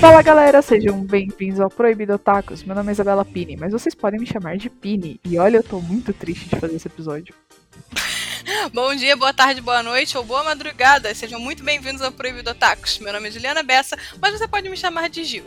[0.00, 2.64] Fala galera, sejam bem-vindos ao Proibido Tacos.
[2.64, 5.20] Meu nome é Isabela Pini, mas vocês podem me chamar de Pini.
[5.22, 7.34] E olha, eu tô muito triste de fazer esse episódio.
[8.72, 11.14] Bom dia, boa tarde, boa noite ou boa madrugada.
[11.14, 12.98] Sejam muito bem-vindos ao Proibido Tacos.
[12.98, 15.44] Meu nome é Juliana Bessa, mas você pode me chamar de Gil.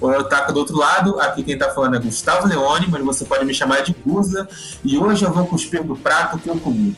[0.00, 1.18] Oi, eu taco do outro lado.
[1.18, 4.48] Aqui quem tá falando é Gustavo Leone, mas você pode me chamar de Guza.
[4.84, 6.96] E hoje eu vou cuspir do prato que eu comi.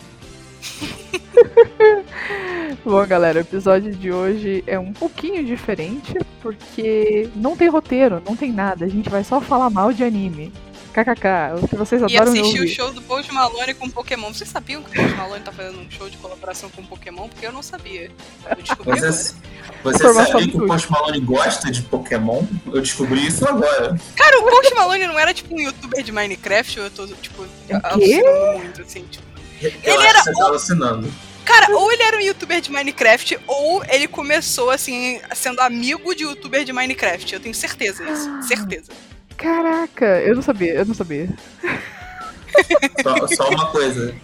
[2.84, 8.36] Bom, galera, o episódio de hoje é um pouquinho diferente, porque não tem roteiro, não
[8.36, 8.84] tem nada.
[8.84, 10.52] A gente vai só falar mal de anime.
[10.96, 14.32] KKK, o que vocês E adoram assistir o show do Post Malone com Pokémon.
[14.32, 17.28] Vocês sabiam que o Post Malone tá fazendo um show de colaboração com Pokémon?
[17.28, 18.10] Porque eu não sabia.
[18.48, 19.12] Eu descobri agora.
[19.12, 19.34] Você,
[19.83, 22.42] você sabia que o Post Malone gosta de Pokémon?
[22.66, 23.94] Eu descobri isso agora.
[24.16, 26.80] Cara, o Post Malone não era tipo um youtuber de Minecraft?
[26.80, 27.44] Ou eu tô, tipo,
[27.83, 29.25] alucinando muito, assim, tipo.
[29.62, 31.12] Eu Ele era você tá alucinando.
[31.45, 36.25] Cara, ou ele era um youtuber de Minecraft, ou ele começou, assim, sendo amigo de
[36.25, 37.33] youtuber de Minecraft.
[37.34, 38.28] Eu tenho certeza disso.
[38.48, 38.91] Certeza.
[39.36, 41.28] Caraca, eu não sabia, eu não sabia.
[43.03, 44.14] Só, só uma coisa.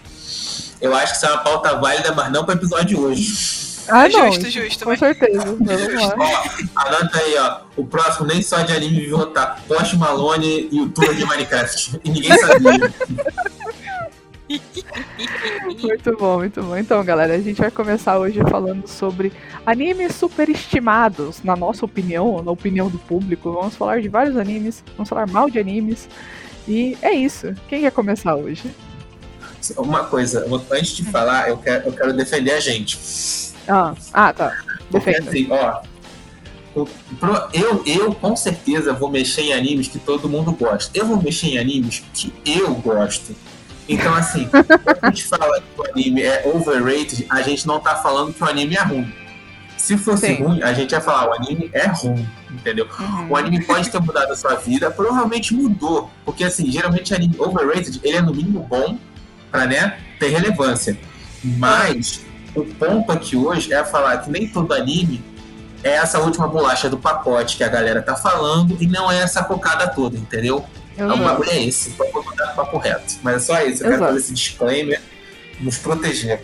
[0.81, 3.63] Eu acho que isso é uma pauta válida, mas não pro episódio de hoje.
[3.87, 4.31] Ah, não.
[4.31, 5.45] Justo, justo, Com mas- certeza.
[5.45, 6.15] Vamos lá.
[6.75, 7.59] Ó, anota aí, ó.
[7.77, 11.99] O próximo nem só de anime viu tá Post Malone e youtuber de Minecraft.
[12.03, 12.93] E ninguém sabia.
[15.81, 16.77] Muito bom, muito bom.
[16.77, 19.31] Então, galera, a gente vai começar hoje falando sobre
[19.65, 23.51] animes superestimados, na nossa opinião, na opinião do público.
[23.51, 26.07] Vamos falar de vários animes, vamos falar mal de animes.
[26.67, 27.53] E é isso.
[27.67, 28.63] Quem quer começar hoje?
[29.77, 32.97] Uma coisa, antes de falar, eu quero, eu quero defender a gente.
[33.67, 34.57] Ah, ah tá.
[34.91, 35.29] Porque Defenda.
[35.29, 35.81] assim, ó.
[36.75, 40.91] Eu, eu com certeza vou mexer em animes que todo mundo gosta.
[40.97, 43.35] Eu vou mexer em animes que eu gosto.
[43.87, 44.67] Então, assim, quando
[45.01, 48.47] a gente fala que o anime é overrated, a gente não tá falando que o
[48.47, 49.13] anime é ruim.
[49.77, 50.43] Se fosse Sim.
[50.43, 52.87] ruim, a gente ia falar, o anime é ruim, entendeu?
[52.97, 53.31] Uhum.
[53.31, 56.09] O anime pode ter mudado a sua vida, provavelmente mudou.
[56.23, 58.97] Porque, assim, geralmente anime overrated, ele é no mínimo bom
[59.51, 60.97] pra, né, ter relevância.
[61.43, 62.21] Mas,
[62.55, 65.21] o ponto aqui hoje é falar que nem todo anime
[65.83, 69.43] é essa última bolacha do pacote que a galera tá falando e não é essa
[69.43, 70.65] cocada toda, entendeu?
[70.97, 73.15] Eu O não- bagulho é esse, então vou mandar o papo reto.
[73.23, 74.05] Mas é só isso, eu quero Exato.
[74.05, 75.01] fazer esse disclaimer,
[75.59, 76.43] nos proteger.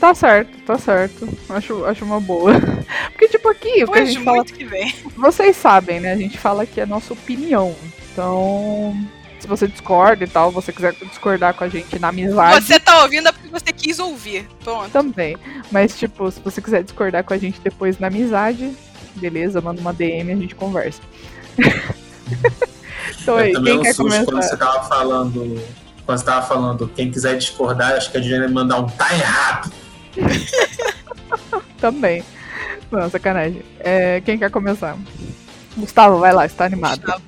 [0.00, 1.26] Tá certo, tá certo.
[1.48, 2.52] Acho, acho uma boa.
[3.12, 4.44] Porque, tipo, aqui, o que a gente fala.
[4.44, 4.94] que vem.
[5.16, 6.12] Vocês sabem, né?
[6.12, 7.74] A gente fala que é a nossa opinião.
[8.12, 8.94] Então.
[9.40, 12.64] Se você discorda e tal, você quiser discordar com a gente na amizade.
[12.66, 14.46] Você tá ouvindo é porque você quis ouvir.
[14.64, 14.90] Pronto.
[14.90, 15.36] Também.
[15.70, 18.74] Mas, tipo, se você quiser discordar com a gente depois na amizade,
[19.14, 21.00] beleza, manda uma DM e a gente conversa.
[23.20, 24.56] então aí, eu também quem um quer susto quando você começar?
[24.56, 25.62] tava falando.
[26.04, 29.12] Quando você tava falando, quem quiser discordar, acho que a Juliana ia mandar um tá
[29.12, 29.72] errado.
[31.80, 32.22] Também.
[32.90, 33.62] Não, sacanagem.
[33.80, 34.96] É, quem quer começar?
[35.76, 37.00] Gustavo, vai lá, está animado.
[37.00, 37.22] Gustavo.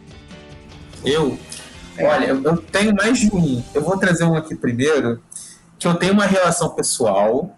[1.05, 1.39] Eu,
[1.97, 2.07] É.
[2.07, 3.63] olha, eu eu tenho mais de um.
[3.75, 5.21] Eu vou trazer um aqui primeiro,
[5.79, 7.57] que eu tenho uma relação pessoal.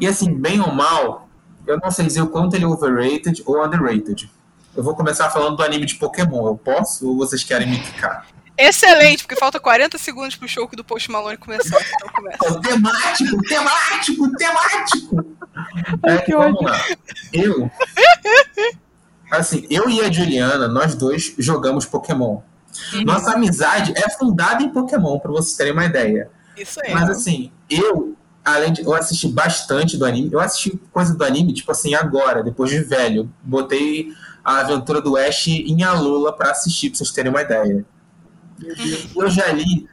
[0.00, 1.28] E assim, bem ou mal,
[1.66, 4.30] eu não sei dizer o quanto ele é overrated ou underrated.
[4.76, 6.46] Eu vou começar falando do anime de Pokémon.
[6.46, 8.26] Eu posso ou vocês querem me picar?
[8.58, 11.78] Excelente, porque falta 40 segundos pro show do Post Malone começar.
[11.94, 12.38] Então começa.
[12.60, 15.36] Temático, temático, temático.
[16.02, 16.68] Ai, É, que vamos ódio.
[16.68, 16.84] lá.
[17.32, 17.70] Eu.
[19.30, 22.40] Assim, eu e a Juliana, nós dois jogamos Pokémon.
[23.04, 26.30] Nossa amizade é fundada em Pokémon, pra vocês terem uma ideia.
[26.56, 26.92] Isso aí.
[26.94, 28.82] Mas assim, eu, além de.
[28.82, 30.30] Eu assisti bastante do anime.
[30.32, 33.30] Eu assisti coisa do anime, tipo assim, agora, depois de velho.
[33.42, 34.12] Botei
[34.46, 37.84] a aventura do Ash em Alola pra assistir, pra vocês terem uma ideia.
[39.16, 39.88] Eu já li.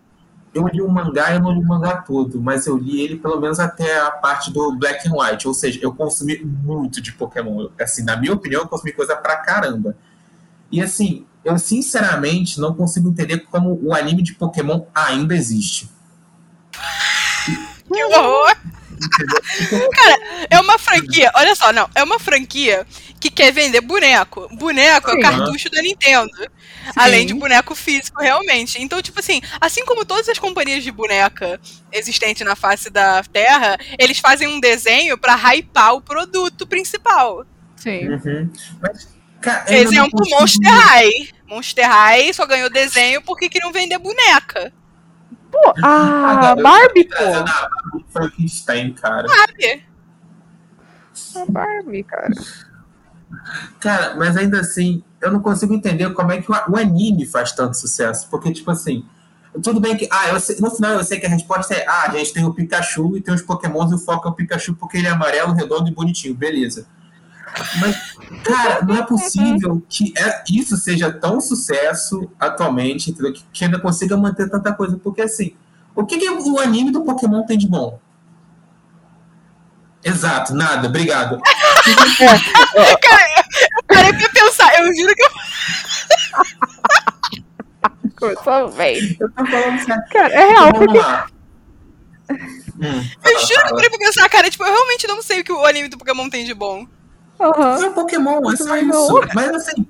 [0.53, 3.41] Eu li o mangá, eu não li o mangá todo, mas eu li ele pelo
[3.41, 5.47] menos até a parte do Black and White.
[5.47, 7.69] Ou seja, eu consumi muito de Pokémon.
[7.81, 9.97] Assim, na minha opinião, eu consumi coisa pra caramba.
[10.71, 15.89] E assim, eu sinceramente não consigo entender como o anime de Pokémon ainda existe.
[17.91, 18.55] Que horror!
[19.09, 22.85] Cara, é uma franquia, olha só, não, é uma franquia
[23.19, 24.49] que quer vender boneco.
[24.55, 25.17] Boneco é Sim.
[25.19, 26.31] o cartucho da Nintendo.
[26.95, 28.81] Além de boneco físico, realmente.
[28.81, 31.59] Então, tipo assim, assim como todas as companhias de boneca
[31.91, 37.45] existentes na face da Terra, eles fazem um desenho pra hypar o produto principal.
[37.77, 38.09] Sim.
[38.09, 38.49] Uhum.
[38.81, 39.07] Mas,
[39.41, 41.29] cara, Exemplo, consigo- Monster High.
[41.47, 44.73] Monster High só ganhou desenho porque queriam vender boneca.
[45.53, 47.15] Pô, a Ah, Barbie, pô.
[47.15, 47.69] Trazendo a
[48.09, 49.27] Frankenstein, cara.
[49.29, 49.85] Sabe?
[51.35, 52.31] A Barbie, cara.
[53.79, 57.51] Cara, mas ainda assim, eu não consigo entender como é que o o anime faz
[57.51, 58.27] tanto sucesso.
[58.29, 59.05] Porque, tipo assim,
[59.61, 60.07] tudo bem que.
[60.11, 62.43] Ah, eu sei- no final eu sei que a resposta é: ah, a gente tem
[62.45, 65.11] o Pikachu e tem os Pokémons e o foco é o Pikachu porque ele é
[65.11, 66.87] amarelo, redondo e bonitinho, beleza.
[67.79, 67.95] Mas,
[68.43, 73.33] cara, não é possível que é, isso seja tão sucesso atualmente, entendeu?
[73.51, 74.97] Que, ainda consiga manter tanta coisa.
[74.97, 75.55] Porque, assim,
[75.95, 77.99] o que, que o anime do Pokémon tem de bom?
[80.03, 81.39] Exato, nada, obrigado.
[83.01, 83.29] Cara,
[83.77, 85.29] eu parei pra pensar, eu juro que eu.
[88.17, 89.17] Começou bem.
[89.19, 90.03] Eu tô falando sério.
[90.11, 90.97] Cara, é real, Então, porque.
[90.97, 91.27] vamos lá.
[92.29, 95.41] Hum, Eu fala, juro que eu parei pra pensar, cara, tipo, eu realmente não sei
[95.41, 96.85] o que o anime do Pokémon tem de bom.
[97.39, 97.83] Aham.
[97.83, 98.85] É um Pokémon, é só isso.
[98.87, 99.21] não.
[99.33, 99.87] Mas assim.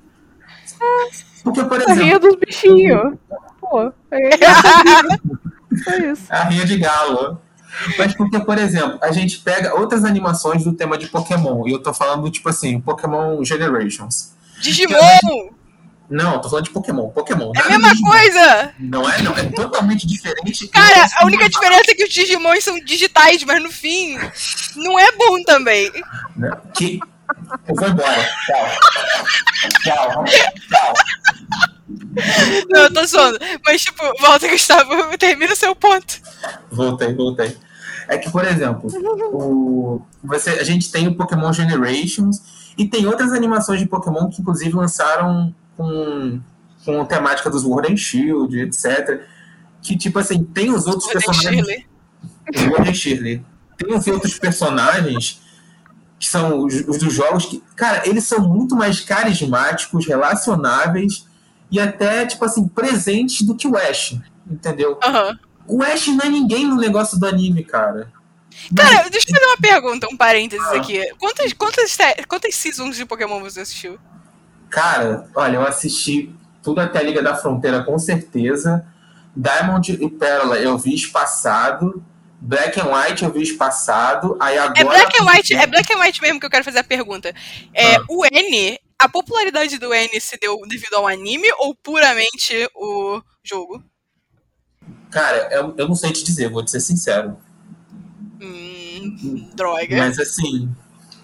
[1.42, 3.14] Porque, por A rinha exemplo, dos bichinhos.
[3.60, 4.30] Pô, é
[5.88, 6.22] é isso.
[6.30, 7.40] a rinha de galo.
[7.98, 11.66] Mas porque, por exemplo, a gente pega outras animações do tema de Pokémon.
[11.66, 14.32] E eu tô falando, tipo assim, Pokémon Generations.
[14.60, 15.50] Digimon!
[16.08, 17.08] Não, eu tô falando de Pokémon.
[17.10, 17.50] Pokémon.
[17.56, 18.10] É a mesma Digimon.
[18.10, 18.74] coisa!
[18.78, 19.36] Não é, não.
[19.36, 20.68] É totalmente diferente.
[20.68, 24.16] Cara, a única diferença é que os Digimons são digitais, mas no fim,
[24.76, 25.90] não é bom também.
[26.36, 26.50] Né?
[26.74, 27.00] Que...
[27.68, 28.28] Eu vou embora.
[28.46, 28.66] Tchau.
[29.82, 30.24] Tchau.
[30.24, 30.94] Tchau.
[32.70, 33.38] Não, eu tô zoando.
[33.64, 36.20] Mas, tipo, volta, Gustavo, termina o seu ponto.
[36.70, 37.56] Voltei, voltei.
[38.08, 38.90] É que, por exemplo,
[39.32, 44.42] o, você, a gente tem o Pokémon Generations e tem outras animações de Pokémon que,
[44.42, 46.40] inclusive, lançaram com,
[46.84, 49.22] com temática dos World and Shield, etc.
[49.80, 51.66] Que, tipo assim, tem os outros Rodney personagens.
[51.66, 51.86] Shirley.
[52.70, 53.46] World and Shirley.
[53.78, 55.40] Tem os outros personagens
[56.24, 61.26] que são os, os dos jogos que, cara, eles são muito mais carismáticos, relacionáveis
[61.70, 64.16] e até, tipo assim, presentes do que o Ash,
[64.50, 64.98] entendeu?
[65.04, 65.38] Aham.
[65.66, 68.10] O Ash não é ninguém no negócio do anime, cara.
[68.74, 70.76] Cara, deixa eu fazer uma pergunta, um parênteses Ah.
[70.76, 71.02] aqui.
[71.18, 73.98] Quantas, quantas, quantas seasons de Pokémon você assistiu?
[74.70, 78.86] Cara, olha, eu assisti tudo até a Liga da Fronteira, com certeza.
[79.36, 82.02] Diamond e Pérola eu vi espaçado.
[82.44, 84.36] Black and White eu vi espaçado.
[84.38, 84.78] Aí agora.
[84.78, 87.34] É Black and White, é Black and White mesmo que eu quero fazer a pergunta.
[87.72, 88.04] É, Ah.
[88.08, 93.82] O N, a popularidade do N se deu devido ao anime ou puramente o jogo?
[95.10, 97.38] Cara, eu, eu não sei te dizer, vou te ser sincero.
[98.40, 99.96] Hum, droga.
[99.96, 100.70] Mas assim.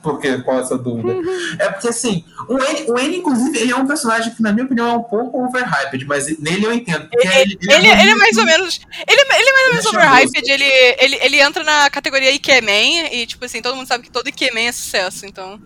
[0.02, 1.14] Porque, qual é a sua dúvida?
[1.58, 4.64] É porque assim, o N, o N, inclusive, ele é um personagem que, na minha
[4.64, 7.06] opinião, é um pouco overhyped, mas nele eu entendo.
[7.08, 8.80] porque Ele, ele, ele é mais ou menos.
[9.06, 10.64] Ele, ele é mais ou menos Ele é overhyped, ele,
[10.98, 14.68] ele, ele entra na categoria Ikemen, e tipo assim, todo mundo sabe que todo Ikemen
[14.68, 15.60] é sucesso, então.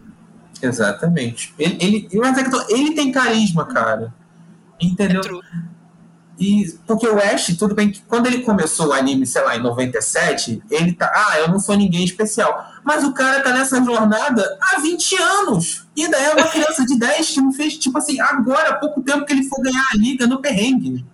[0.61, 1.55] Exatamente.
[1.59, 4.13] Ele, ele, é ele tem carisma, cara.
[4.81, 5.21] Entendeu?
[5.21, 5.75] É.
[6.39, 9.63] E porque o Ash, tudo bem que quando ele começou o anime, sei lá, em
[9.63, 12.74] 97, ele tá, ah, eu não sou ninguém especial.
[12.85, 15.87] Mas o cara tá nessa jornada há 20 anos.
[15.97, 19.03] E ainda é uma criança de 10 que não fez, tipo assim, agora, há pouco
[19.03, 21.05] tempo que ele for ganhar a liga no perrengue.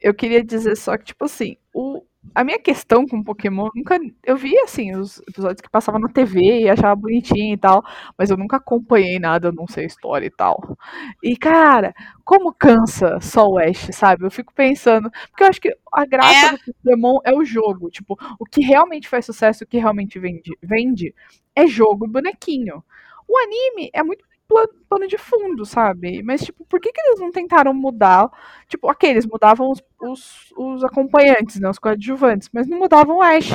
[0.00, 2.02] Eu queria dizer só que, tipo assim, o,
[2.34, 3.98] a minha questão com Pokémon, nunca.
[4.24, 7.84] Eu vi, assim, os episódios que passavam na TV e achava bonitinho e tal,
[8.16, 10.76] mas eu nunca acompanhei nada, eu não sei a história e tal.
[11.22, 14.24] E, cara, como cansa só o Ash, sabe?
[14.24, 15.10] Eu fico pensando.
[15.30, 16.52] Porque eu acho que a graça É.
[16.52, 17.90] do Pokémon é o jogo.
[17.90, 21.14] Tipo, o que realmente faz sucesso, o que realmente vende, vende
[21.54, 22.82] é jogo e bonequinho.
[23.28, 26.22] O anime é muito pla- pano de fundo, sabe?
[26.22, 28.28] Mas, tipo, por que, que eles não tentaram mudar?
[28.68, 31.68] Tipo, ok, eles mudavam os, os, os acompanhantes, né?
[31.68, 33.48] Os coadjuvantes, mas não mudavam o Ash.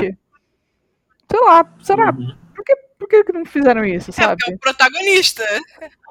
[1.29, 2.11] Sei lá, será?
[2.11, 2.35] Uhum.
[2.55, 4.37] Por que, por que que não fizeram isso, É, sabe?
[4.37, 5.43] porque é o protagonista.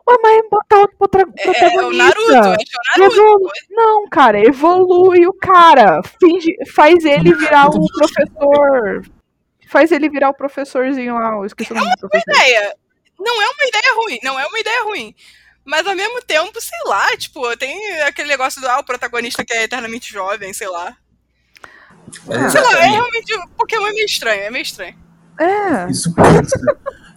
[0.09, 2.05] Ué, mas botar outro protra- É, é o protagonista.
[2.05, 3.16] Naruto, é o Naruto.
[3.21, 6.00] Evolu- Não, cara, evolui o cara.
[6.21, 9.02] Finge, faz ele virar o professor.
[9.69, 11.33] Faz ele virar o professorzinho lá.
[11.35, 12.31] Eu esqueci o nome do professor.
[12.31, 12.76] ideia.
[13.18, 15.14] Não é uma ideia ruim, não é uma ideia ruim.
[15.64, 19.52] Mas ao mesmo tempo, sei lá, tipo, tem aquele negócio do ah, o protagonista que
[19.52, 20.96] é eternamente jovem, sei lá.
[22.30, 22.49] Ah.
[22.50, 23.35] Sei lá, é realmente.
[23.35, 24.96] O Pokémon é meio estranho, é meio estranho.
[25.38, 25.90] É.
[25.90, 26.14] Isso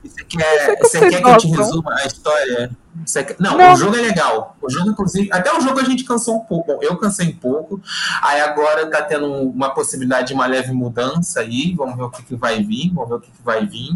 [0.04, 1.52] Você quer, que você quer que eu te gostam.
[1.52, 2.72] resuma a história?
[3.06, 3.74] Você quer- Não, Não.
[3.74, 4.58] o jogo é legal.
[4.62, 6.74] O jogo, inclusive, até o jogo a gente cansou um pouco.
[6.74, 7.80] Bom, eu cansei um pouco.
[8.22, 11.74] Aí agora tá tendo uma possibilidade de uma leve mudança aí.
[11.76, 12.92] Vamos ver o que, que vai vir.
[12.94, 13.92] Vamos ver o que, que vai vir.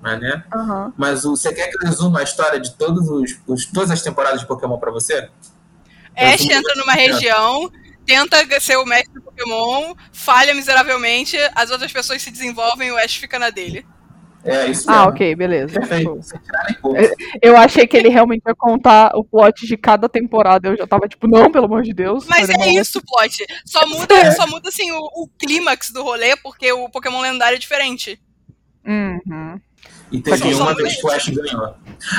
[0.00, 0.44] Mas, né?
[0.54, 0.92] aham.
[0.96, 4.02] Mas o- você quer que eu resuma a história de todos os, os- todas as
[4.02, 5.28] temporadas de Pokémon pra você?
[6.16, 7.70] Ash tô- entra numa região,
[8.06, 12.96] tenta ser o mestre do Pokémon, falha miseravelmente, as outras pessoas se desenvolvem e o
[12.96, 13.84] Ash fica na dele.
[14.44, 15.08] É isso Ah, mesmo.
[15.10, 15.80] ok, beleza.
[15.80, 16.20] Perfeito.
[16.20, 16.98] Tipo, pouco.
[17.42, 20.68] Eu achei que ele realmente ia contar o plot de cada temporada.
[20.68, 22.24] Eu já tava tipo, não, pelo amor de Deus.
[22.24, 23.44] Mas é isso, plot.
[23.66, 27.58] Só muda, só muda assim, o, o clímax do rolê, porque o Pokémon lendário é
[27.58, 28.18] diferente.
[28.86, 29.60] Uhum.
[30.10, 31.74] E teve uma vez que o Ash ganhou.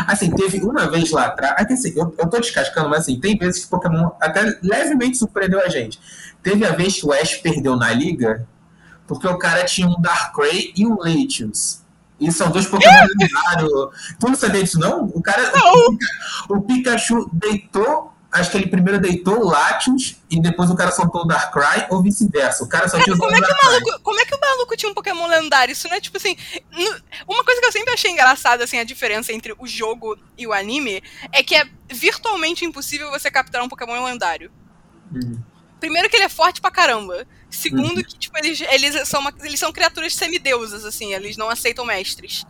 [0.08, 1.66] Assim, teve uma vez lá atrás.
[1.66, 5.18] Que assim, eu, eu tô descascando, mas assim, tem vezes que o Pokémon até levemente
[5.18, 6.00] surpreendeu a gente.
[6.44, 8.48] Teve a vez que o Ash perdeu na liga,
[9.08, 11.82] porque o cara tinha um Darkrai e um Latios.
[12.20, 13.72] E são dois Pokémon lendários.
[14.20, 15.06] Tu não sabia disso, não?
[15.06, 15.52] O cara.
[15.52, 15.98] Não.
[16.58, 18.14] O Pikachu deitou.
[18.32, 22.00] Acho que ele primeiro deitou o Latios e depois o cara soltou o Darkrai, ou
[22.04, 22.64] vice-versa.
[22.64, 24.92] O cara só tinha Como é, que o maluco, como é que o maluco tinha
[24.92, 25.72] um Pokémon lendário?
[25.72, 26.38] Isso não é tipo assim.
[27.28, 30.54] Uma coisa que eu sempre achei engraçada, assim, a diferença entre o jogo e o
[30.54, 34.52] anime é que é virtualmente impossível você capturar um Pokémon lendário.
[35.12, 35.40] Hum.
[35.80, 37.26] Primeiro que ele é forte pra caramba.
[37.50, 38.04] Segundo Uhum.
[38.04, 42.46] que, tipo, eles, eles, são uma- eles são criaturas semideusas, assim, eles não aceitam mestres.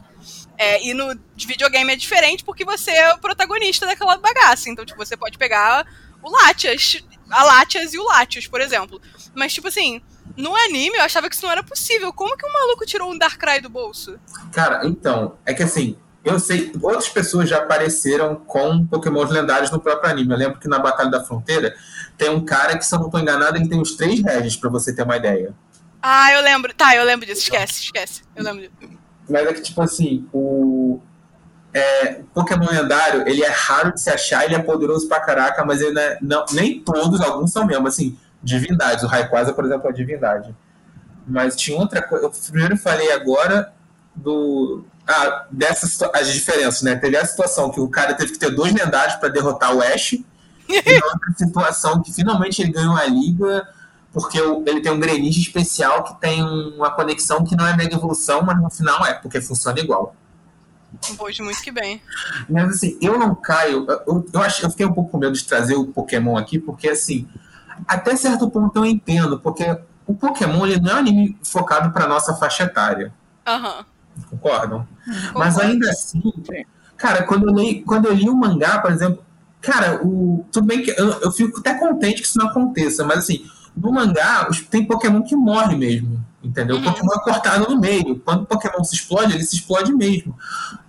[0.61, 4.69] É, e no de videogame é diferente porque você é o protagonista daquela bagaça.
[4.69, 5.87] Então, tipo, você pode pegar
[6.21, 9.01] o Latias, a Latias e o Latios, por exemplo.
[9.33, 10.01] Mas, tipo assim,
[10.35, 12.11] no anime eu achava que isso não era possível.
[12.11, 14.19] Como que um maluco tirou um Darkrai do bolso?
[14.51, 19.79] Cara, então, é que assim, eu sei, outras pessoas já apareceram com Pokémons lendários no
[19.79, 20.33] próprio anime.
[20.33, 21.73] Eu lembro que na Batalha da Fronteira
[22.17, 24.69] tem um cara que, se eu não tô enganado, ele tem uns três regis, pra
[24.69, 25.55] você ter uma ideia.
[26.01, 26.73] Ah, eu lembro.
[26.73, 27.43] Tá, eu lembro disso.
[27.43, 28.23] Esquece, esquece.
[28.35, 28.99] Eu lembro disso.
[29.29, 31.00] Mas é que, tipo assim, o.
[31.71, 35.63] É, o Pokémon lendário, ele é raro de se achar, ele é poderoso pra caraca,
[35.63, 39.03] mas ele não é, não, nem todos, alguns são mesmo, assim, divindades.
[39.03, 40.55] O Rayquaza, por exemplo, é divindade.
[41.27, 42.25] Mas tinha outra coisa.
[42.25, 43.71] Eu primeiro falei agora
[44.15, 44.83] do.
[45.07, 46.95] Ah, dessas as diferenças, né?
[46.95, 50.13] Teve a situação que o cara teve que ter dois lendários pra derrotar o Ash.
[50.13, 50.24] e
[51.03, 53.67] outra situação que finalmente ele ganhou a liga,
[54.11, 58.41] porque ele tem um Greninja especial que tem uma conexão que não é mega evolução,
[58.41, 60.15] mas no final é, porque funciona igual.
[61.17, 62.01] Pois, muito que bem.
[62.49, 63.85] Mas assim, eu não caio.
[64.07, 66.89] Eu, eu, acho, eu fiquei um pouco com medo de trazer o Pokémon aqui, porque
[66.89, 67.27] assim,
[67.87, 72.07] até certo ponto eu entendo, porque o Pokémon ele não é um anime focado para
[72.07, 73.13] nossa faixa etária,
[73.45, 73.85] Aham.
[74.29, 74.87] concordam?
[75.35, 75.61] Mas Concordo.
[75.61, 76.65] ainda assim, Sim.
[76.97, 79.23] cara, quando eu, li, quando eu li o mangá, por exemplo,
[79.61, 83.19] cara, o, tudo bem que eu, eu fico até contente que isso não aconteça, mas
[83.19, 83.45] assim,
[83.75, 86.23] no mangá tem Pokémon que morre mesmo.
[86.43, 86.77] Entendeu?
[86.77, 86.81] Uhum.
[86.81, 88.19] O Pokémon é cortado no meio.
[88.19, 90.35] Quando o Pokémon se explode, ele se explode mesmo.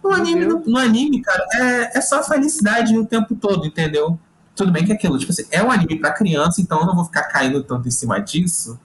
[0.03, 4.19] No anime, no, no anime cara, é, é só felicidade o tempo todo, entendeu?
[4.55, 6.95] Tudo bem que é aquilo, tipo assim, é um anime pra criança, então eu não
[6.95, 8.79] vou ficar caindo tanto em cima disso.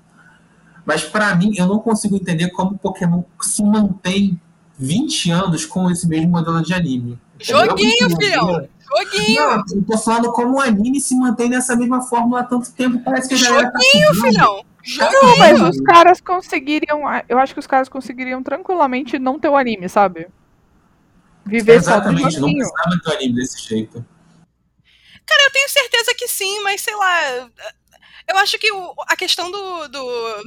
[0.85, 4.39] Mas pra mim, eu não consigo entender como o Pokémon se mantém
[4.77, 7.19] 20 anos com esse mesmo modelo de anime.
[7.35, 7.67] entendeu?
[7.67, 8.67] Joguinho, filhão!
[8.87, 9.41] Joguinho!
[9.43, 12.99] Não, eu tô falando como o anime se mantém nessa mesma fórmula há tanto tempo.
[13.03, 14.21] Parece que tá Joguinho, subindo.
[14.31, 14.55] filhão!
[14.55, 14.65] Não,
[15.11, 15.37] Joguinho!
[15.39, 17.01] Mas os caras conseguiriam.
[17.27, 20.27] Eu acho que os caras conseguiriam tranquilamente não ter o anime, sabe?
[21.45, 22.57] Viver só do Exatamente, não joguinho.
[22.71, 24.05] precisava ter um anime desse jeito.
[25.25, 27.49] Cara, eu tenho certeza que sim, mas sei lá.
[28.27, 30.43] Eu acho que o- a questão do, do,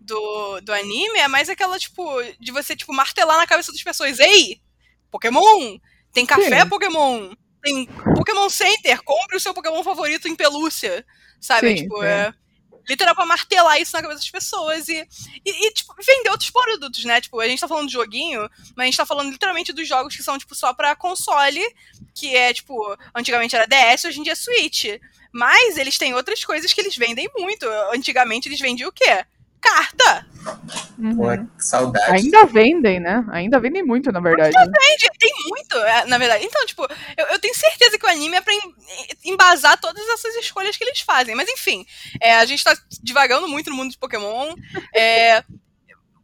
[0.00, 2.04] do, do anime é mais aquela, tipo,
[2.40, 4.18] de você, tipo, martelar na cabeça das pessoas.
[4.18, 4.60] Ei!
[5.10, 5.78] Pokémon!
[6.12, 6.68] Tem café Sim.
[6.68, 7.30] Pokémon!
[7.62, 9.02] Tem Pokémon Center!
[9.02, 11.04] Compre o seu Pokémon favorito em pelúcia!
[11.40, 11.68] Sabe?
[11.68, 12.06] Sim, tipo, sim.
[12.06, 12.34] é.
[12.88, 15.06] Literal pra martelar isso na cabeça das pessoas e,
[15.46, 17.20] e, e, tipo, vender outros produtos, né?
[17.20, 20.16] Tipo, a gente tá falando de joguinho, mas a gente tá falando literalmente dos jogos
[20.16, 21.62] que são, tipo, só pra console,
[22.12, 22.76] que é, tipo,
[23.14, 24.84] antigamente era DS, hoje em dia é Switch.
[25.32, 27.66] Mas eles têm outras coisas que eles vendem muito.
[27.94, 29.24] Antigamente eles vendiam o quê?
[29.62, 30.26] Carta!
[30.98, 31.16] Uhum.
[31.16, 31.24] Pô,
[31.56, 32.10] saudade.
[32.12, 33.24] Ainda vendem, né?
[33.30, 34.52] Ainda vendem muito, na verdade.
[34.56, 36.44] Vende, tem muito, é, na verdade.
[36.44, 36.82] Então, tipo,
[37.16, 38.74] eu, eu tenho certeza que o anime é pra em-
[39.24, 41.36] embasar todas essas escolhas que eles fazem.
[41.36, 41.86] Mas enfim,
[42.20, 44.52] é, a gente tá divagando muito no mundo de Pokémon.
[44.94, 45.44] É,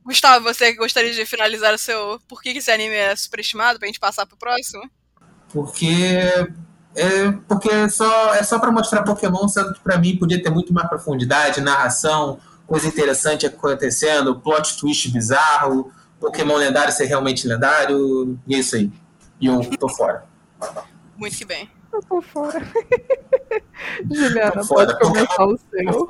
[0.05, 3.87] Gustavo, você gostaria de finalizar o seu por que que esse anime é superestimado pra
[3.87, 4.83] gente passar pro próximo?
[5.53, 5.87] Porque
[6.97, 10.51] é, porque é só, é só pra mostrar Pokémon, sendo que pra mim podia ter
[10.51, 18.39] muito mais profundidade, narração, coisa interessante acontecendo, plot twist bizarro, Pokémon lendário ser realmente lendário,
[18.47, 18.91] e é isso aí.
[19.41, 20.27] E eu tô fora.
[21.17, 21.69] Muito que bem.
[21.93, 22.61] Eu tô fora.
[24.13, 24.87] Juliana, Tô fora.
[24.97, 26.07] pode começar o seu.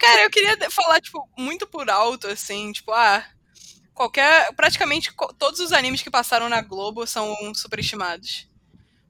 [0.00, 3.22] Cara, eu queria falar, tipo, muito por alto, assim, tipo, ah.
[3.94, 4.52] Qualquer.
[4.54, 8.48] Praticamente todos os animes que passaram na Globo são superestimados.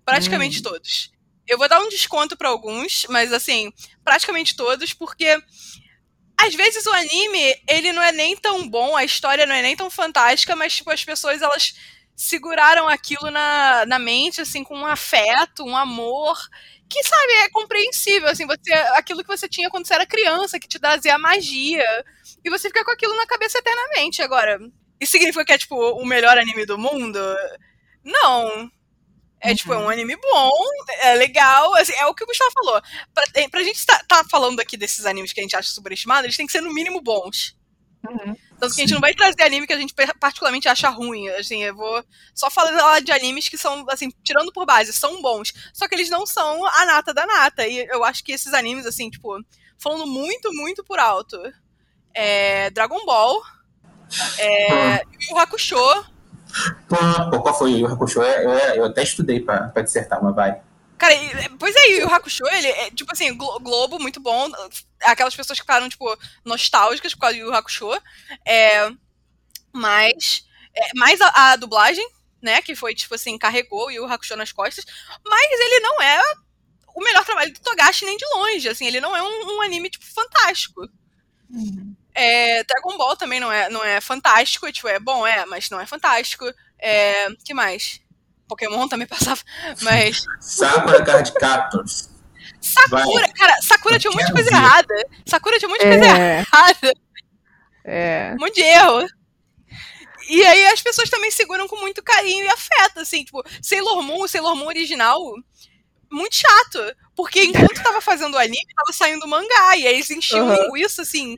[0.05, 0.63] Praticamente Hum.
[0.63, 1.13] todos.
[1.47, 3.73] Eu vou dar um desconto pra alguns, mas assim,
[4.05, 5.41] praticamente todos, porque
[6.47, 9.77] às vezes o anime, ele não é nem tão bom, a história não é nem
[9.77, 11.75] tão fantástica, mas tipo, as pessoas elas
[12.17, 16.37] seguraram aquilo na, na mente, assim, com um afeto, um amor,
[16.89, 20.69] que, sabe, é compreensível, assim, você, aquilo que você tinha quando você era criança, que
[20.69, 22.05] te trazia a magia,
[22.45, 24.21] e você fica com aquilo na cabeça eternamente.
[24.21, 24.59] Agora,
[25.01, 27.19] isso significa que é, tipo, o melhor anime do mundo?
[28.05, 28.71] Não.
[29.45, 30.53] É, tipo, é um anime bom,
[31.01, 32.81] é legal, assim, é o que o Gustavo falou.
[33.13, 36.25] Pra, eh, pra gente estar tá, falando aqui desses animes que a gente acha superestimados,
[36.25, 37.57] eles têm que ser no mínimo bons.
[38.09, 38.37] Uhum.
[38.59, 41.29] Tanto que a gente não vai trazer anime que a gente particularmente acha ruim.
[41.31, 45.53] Assim, eu vou só falar de animes que são, assim, tirando por base, são bons.
[45.75, 47.67] Só que eles não são a nata da nata.
[47.67, 49.37] E eu acho que esses animes, assim, tipo,
[49.77, 51.37] falando muito, muito por alto.
[52.15, 53.43] É Dragon Ball.
[54.39, 56.12] É, e o Hakusho.
[56.89, 58.23] Pô, qual foi o Yu Hakusho?
[58.23, 60.61] Eu, eu, eu até estudei pra, pra dissertar, mas vai.
[60.99, 61.15] Cara,
[61.59, 64.49] pois é, e o Hakusho, ele é, tipo assim, Glo- Globo, muito bom.
[65.03, 66.05] Aquelas pessoas que ficaram, tipo,
[66.45, 67.91] nostálgicas por causa do Yu Hakusho.
[68.47, 68.89] É,
[69.73, 70.45] mas,
[70.75, 72.07] é, mais a, a dublagem,
[72.41, 74.85] né, que foi, tipo assim, carregou o Yu Hakusho nas costas.
[75.27, 76.21] Mas ele não é
[76.95, 78.87] o melhor trabalho do Togashi nem de longe, assim.
[78.87, 80.89] Ele não é um, um anime, tipo, fantástico.
[82.15, 85.81] É, Dragon Ball também não é, não é fantástico, tipo, é bom, é, mas não
[85.81, 86.45] é fantástico.
[86.79, 88.01] É, que mais?
[88.49, 89.41] Pokémon também passava,
[89.81, 90.23] mas...
[90.41, 92.11] Sakura Card Captors.
[92.61, 94.95] Sakura, cara, Sakura tinha um monte de coisa errada.
[95.27, 96.93] Sakura tinha um monte de coisa É, errada,
[97.85, 98.35] é.
[98.37, 99.07] um monte de erro.
[100.29, 104.23] E aí as pessoas também seguram com muito carinho e afeto, assim, tipo, Sailor Moon,
[104.23, 105.19] o Sailor Moon original,
[106.11, 106.97] muito chato.
[107.15, 110.63] Porque enquanto tava fazendo o anime, tava saindo o mangá, e aí eles enchiam Aham.
[110.63, 111.37] linguiça, assim,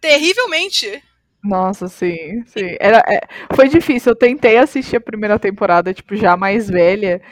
[0.00, 1.02] terrivelmente.
[1.42, 2.76] Nossa, sim, sim.
[2.80, 3.20] Era, é,
[3.54, 4.12] foi difícil.
[4.12, 7.22] Eu tentei assistir a primeira temporada, tipo, já mais velha.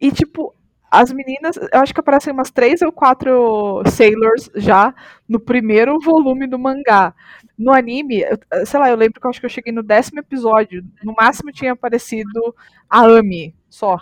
[0.00, 0.54] E, tipo,
[0.90, 4.94] as meninas, eu acho que aparecem umas três ou quatro Sailors já
[5.28, 7.12] no primeiro volume do mangá.
[7.58, 10.20] No anime, eu- sei lá, eu lembro que eu acho que eu cheguei no décimo
[10.20, 10.84] episódio.
[11.02, 12.54] No máximo tinha aparecido
[12.88, 13.98] a Ami, só.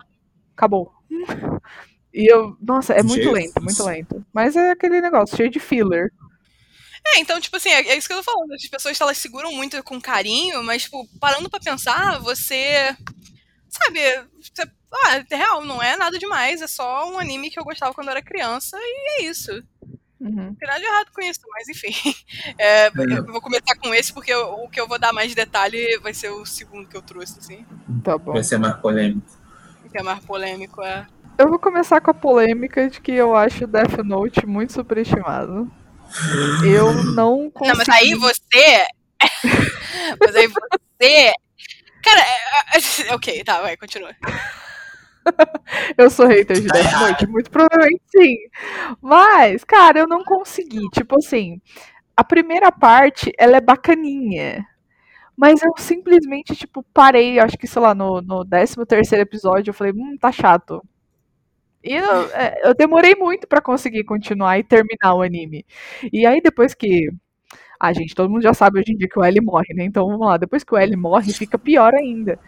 [0.54, 0.92] Acabou.
[2.12, 3.32] E eu, nossa, é muito Jesus.
[3.32, 4.26] lento, muito lento.
[4.32, 6.12] Mas é aquele negócio, cheio de filler.
[7.06, 8.52] É, então, tipo assim, é, é isso que eu tô falando.
[8.52, 12.96] As pessoas, elas seguram muito com carinho, mas, tipo, parando pra pensar, você...
[13.68, 14.00] Sabe,
[14.38, 17.94] você, ah, é real, não é nada demais, é só um anime que eu gostava
[17.94, 19.50] quando eu era criança, e é isso.
[20.20, 20.30] Uhum.
[20.48, 21.90] Não tem nada de errado com isso, mas enfim.
[22.58, 25.98] É, eu vou começar com esse, porque eu- o que eu vou dar mais detalhe
[26.02, 27.64] vai ser o segundo que eu trouxe, assim.
[28.04, 28.32] Tá bom.
[28.34, 29.26] Vai ser mais polêmico.
[29.90, 31.06] Que é mais polêmico, é.
[31.38, 35.70] Eu vou começar com a polêmica de que eu acho Death Note muito superestimado.
[36.64, 37.78] Eu não consegui.
[37.78, 38.86] Não, mas aí você.
[40.20, 41.32] mas aí você.
[42.02, 44.14] Cara, é, é, ok, tá, vai, continua.
[45.96, 47.10] Eu sou hater de Death errado.
[47.10, 48.36] Note, muito provavelmente sim.
[49.00, 50.88] Mas, cara, eu não consegui.
[50.90, 51.60] Tipo assim,
[52.16, 54.66] a primeira parte, ela é bacaninha.
[55.36, 59.74] Mas eu simplesmente, tipo, parei, acho que, sei lá, no, no 13 terceiro episódio, eu
[59.74, 60.82] falei, hum, tá chato.
[61.84, 65.64] E eu, é, eu demorei muito pra conseguir continuar e terminar o anime.
[66.12, 67.10] E aí, depois que.
[67.80, 69.84] Ah, gente, todo mundo já sabe hoje em dia que o L morre, né?
[69.84, 72.38] Então vamos lá, depois que o L morre, fica pior ainda.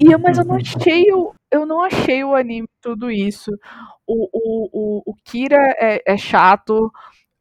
[0.00, 3.50] E eu, mas eu não achei o, eu não achei o anime tudo isso.
[4.06, 6.90] O, o, o, o Kira é, é chato,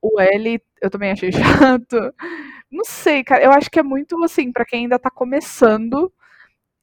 [0.02, 1.98] o L eu também achei chato.
[2.72, 6.12] Não sei, cara, eu acho que é muito assim, pra quem ainda tá começando.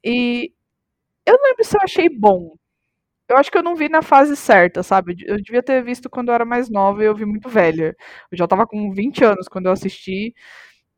[0.05, 0.53] E
[1.27, 2.55] eu não lembro se eu achei bom.
[3.29, 5.17] Eu acho que eu não vi na fase certa, sabe?
[5.27, 7.95] Eu devia ter visto quando eu era mais nova e eu vi muito velha.
[8.31, 10.35] Eu já tava com 20 anos quando eu assisti.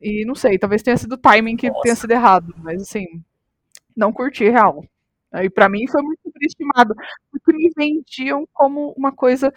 [0.01, 1.83] E não sei, talvez tenha sido o timing que Nossa.
[1.83, 3.05] tenha sido errado, mas assim,
[3.97, 4.85] não curti real.
[5.33, 6.95] Aí pra mim foi muito superestimado,
[7.31, 9.53] porque me vendiam como uma coisa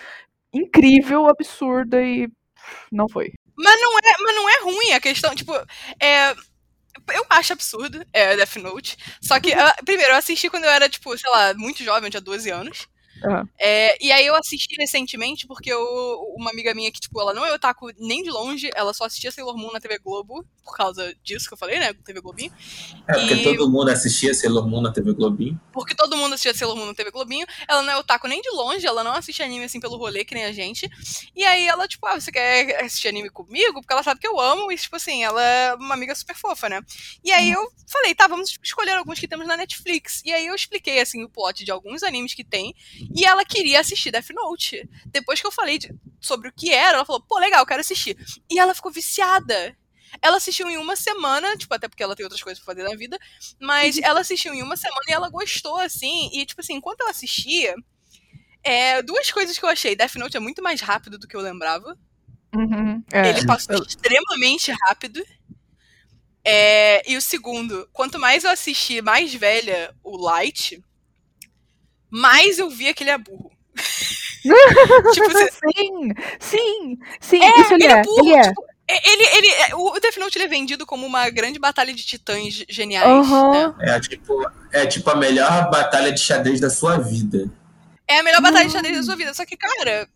[0.54, 2.28] incrível, absurda e
[2.92, 3.32] não foi.
[3.58, 5.54] Mas não é, mas não é ruim a questão, tipo,
[6.00, 6.34] é.
[7.14, 8.98] Eu acho absurdo, é, Death Note.
[9.22, 12.12] Só que, ah, primeiro, eu assisti quando eu era, tipo, sei lá, muito jovem, eu
[12.12, 12.88] tinha 12 anos.
[13.24, 13.48] Aham.
[13.60, 17.46] É, e aí eu assisti recentemente porque eu- uma amiga minha que, tipo, ela não
[17.46, 21.16] é otaku nem de longe, ela só assistia Sailor Moon na TV Globo, por causa
[21.24, 22.52] disso que eu falei, né, com TV Globinho.
[23.08, 25.60] É porque E- todo mundo assistia Sailor Moon na TV Globinho.
[25.72, 28.50] Porque todo mundo assistia Sailor Moon na TV Globinho, ela não é otaku nem de
[28.50, 30.90] longe, ela não assiste anime assim pelo rolê que nem a gente.
[31.36, 33.82] E aí ela, tipo, ah, você quer assistir anime comigo?
[33.82, 36.68] Porque ela sabe que eu amo, e, tipo assim, ela é uma amiga super fofa,
[36.70, 36.82] né?
[37.24, 40.22] E aí eu falei, tá, vamos escolher alguns que temos na Netflix.
[40.26, 42.74] E aí eu expliquei, assim, o plot de alguns animes que tem,
[43.16, 44.88] e ela queria assistir Death Note.
[45.06, 48.18] Depois que eu falei de- sobre o que era, ela falou, pô, legal, quero assistir.
[48.50, 49.76] E ela ficou viciada.
[50.22, 52.96] Ela assistiu em uma semana, tipo, até porque ela tem outras coisas pra fazer na
[52.96, 53.18] vida,
[53.60, 57.10] mas ela assistiu em uma semana e ela gostou, assim, e, tipo assim, enquanto ela
[57.10, 57.74] assistia,
[58.64, 59.96] é, duas coisas que eu achei.
[59.96, 61.98] Death Note é muito mais rápido do que eu lembrava.
[62.56, 63.30] Uhum, é.
[63.30, 65.24] Ele passou extremamente rápido.
[66.46, 70.82] É, e o segundo, quanto mais eu assisti mais velha o Light,
[72.14, 73.52] mais eu via que ele é burro.
[75.14, 78.42] tipo, você, Sim, sim, sim, É, isso ele, ele é é, burro, ele é.
[78.44, 82.06] tipo, ele, ele, é, o Death Note ele é vendido como uma grande batalha de
[82.06, 83.08] titãs geniais.
[83.08, 83.76] Aham.
[83.78, 83.96] né?
[83.96, 87.50] É tipo, é tipo a melhor batalha de xadrez da sua vida.
[88.08, 89.34] É a melhor batalha de xadrez da sua vida.
[89.34, 90.08] Só que, cara,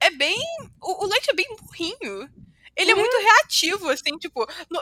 [0.00, 0.36] é bem.
[0.82, 2.28] O, o Light é bem burrinho.
[2.76, 4.44] Ele é muito reativo, assim, tipo.
[4.68, 4.80] no-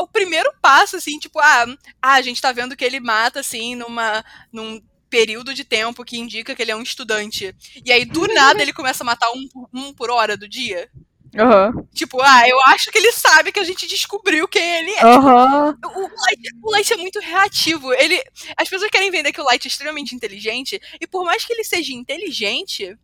[0.00, 1.64] o, o primeiro passo, assim, tipo, ah,
[2.02, 4.24] ah, a gente tá vendo que ele mata, assim, numa.
[4.52, 4.82] num
[5.16, 7.54] período de tempo que indica que ele é um estudante.
[7.84, 10.90] E aí, do nada, ele começa a matar um, por- um por hora do dia.
[11.36, 11.72] Aham.
[11.94, 15.04] Tipo, ah, eu acho que ele sabe que a gente descobriu quem ele é.
[15.04, 15.76] Aham.
[15.84, 17.92] O Light, o Light é muito reativo.
[17.94, 18.20] Ele,
[18.56, 21.64] as pessoas querem vender que o Light é extremamente inteligente, e por mais que ele
[21.64, 22.96] seja inteligente,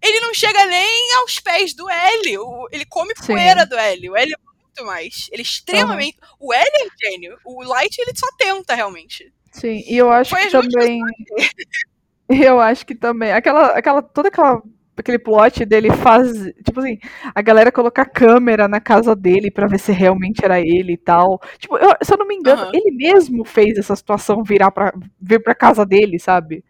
[0.00, 2.38] ele não chega nem aos pés do L.
[2.38, 3.26] O- ele come Sim.
[3.28, 4.10] poeira do L.
[4.10, 5.28] O L é muito mais.
[5.32, 6.18] Ele é extremamente.
[6.40, 7.36] O L é gênio.
[7.44, 9.32] O Light, ele só tenta, realmente.
[9.52, 11.00] Sim, e eu acho Foi que também.
[12.28, 13.32] Eu acho que também.
[13.32, 14.62] Aquela, aquela, toda aquela.
[14.96, 16.30] Aquele plot dele faz.
[16.64, 16.98] Tipo assim,
[17.34, 21.40] a galera colocar câmera na casa dele pra ver se realmente era ele e tal.
[21.58, 22.72] Tipo, eu- se eu não me engano, Aham.
[22.74, 26.64] ele mesmo fez essa situação virar pra, vir pra casa dele, sabe?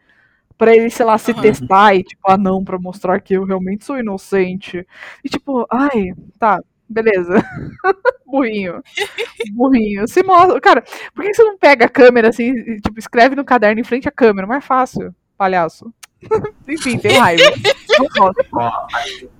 [0.58, 1.42] Pra ele, sei lá, se Aham.
[1.42, 4.86] testar e, tipo, ah, não, pra mostrar que eu realmente sou inocente.
[5.24, 7.34] E, tipo, ai, tá, beleza.
[8.32, 8.82] Burrinho.
[9.52, 10.08] Burrinho.
[10.08, 10.58] Se mostra.
[10.58, 10.82] Cara,
[11.14, 14.08] por que você não pega a câmera assim e, tipo, escreve no caderno em frente
[14.08, 14.46] à câmera?
[14.46, 15.92] Mais fácil, palhaço.
[16.66, 17.42] Enfim, tem raiva.
[17.98, 19.30] Não gosto.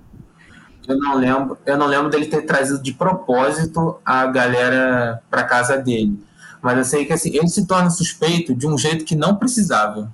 [0.87, 5.77] Eu não lembro, eu não lembro dele ter trazido de propósito a galera pra casa
[5.77, 6.21] dele.
[6.61, 10.13] Mas eu sei que assim, ele se torna suspeito de um jeito que não precisava.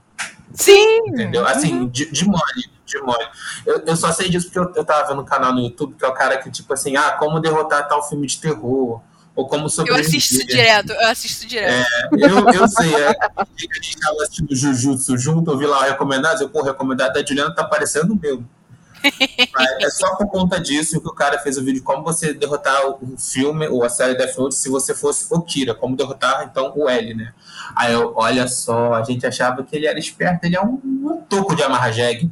[0.53, 0.99] Sim!
[1.07, 1.45] Entendeu?
[1.45, 3.29] Assim, de, de mole, de.
[3.65, 6.03] Eu, eu só sei disso porque eu, eu tava vendo um canal no YouTube que
[6.03, 9.01] é o cara que, tipo assim, ah, como derrotar tal filme de terror.
[9.35, 10.05] Ou como Eu sobreviver.
[10.05, 10.91] assisto isso direto.
[10.91, 11.87] Eu assisto direto.
[12.11, 13.09] Eu, eu sei, é.
[13.37, 13.45] A
[13.81, 17.25] gente tava assistindo Jujutsu junto, eu vi lá o recomendado, eu, pô, o recomendado da
[17.25, 18.43] Juliana tá parecendo o meu.
[19.81, 23.17] É só por conta disso que o cara fez o vídeo como você derrotar o
[23.17, 26.89] filme ou a série Death Note se você fosse o Kira, como derrotar então o
[26.89, 27.33] L, né?
[27.75, 31.21] Aí eu, olha só, a gente achava que ele era esperto, ele é um, um
[31.29, 32.29] toco de amarra jegue.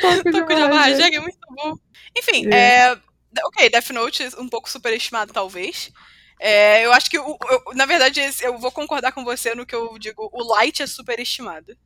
[0.00, 1.74] Toco de amarra jegue é muito bom.
[2.16, 2.96] Enfim, é.
[3.44, 5.92] Ok, Death Note um pouco superestimado, talvez.
[6.40, 9.74] É, eu acho que, o- eu- na verdade, eu vou concordar com você no que
[9.74, 10.28] eu digo.
[10.32, 11.76] O Light é superestimado.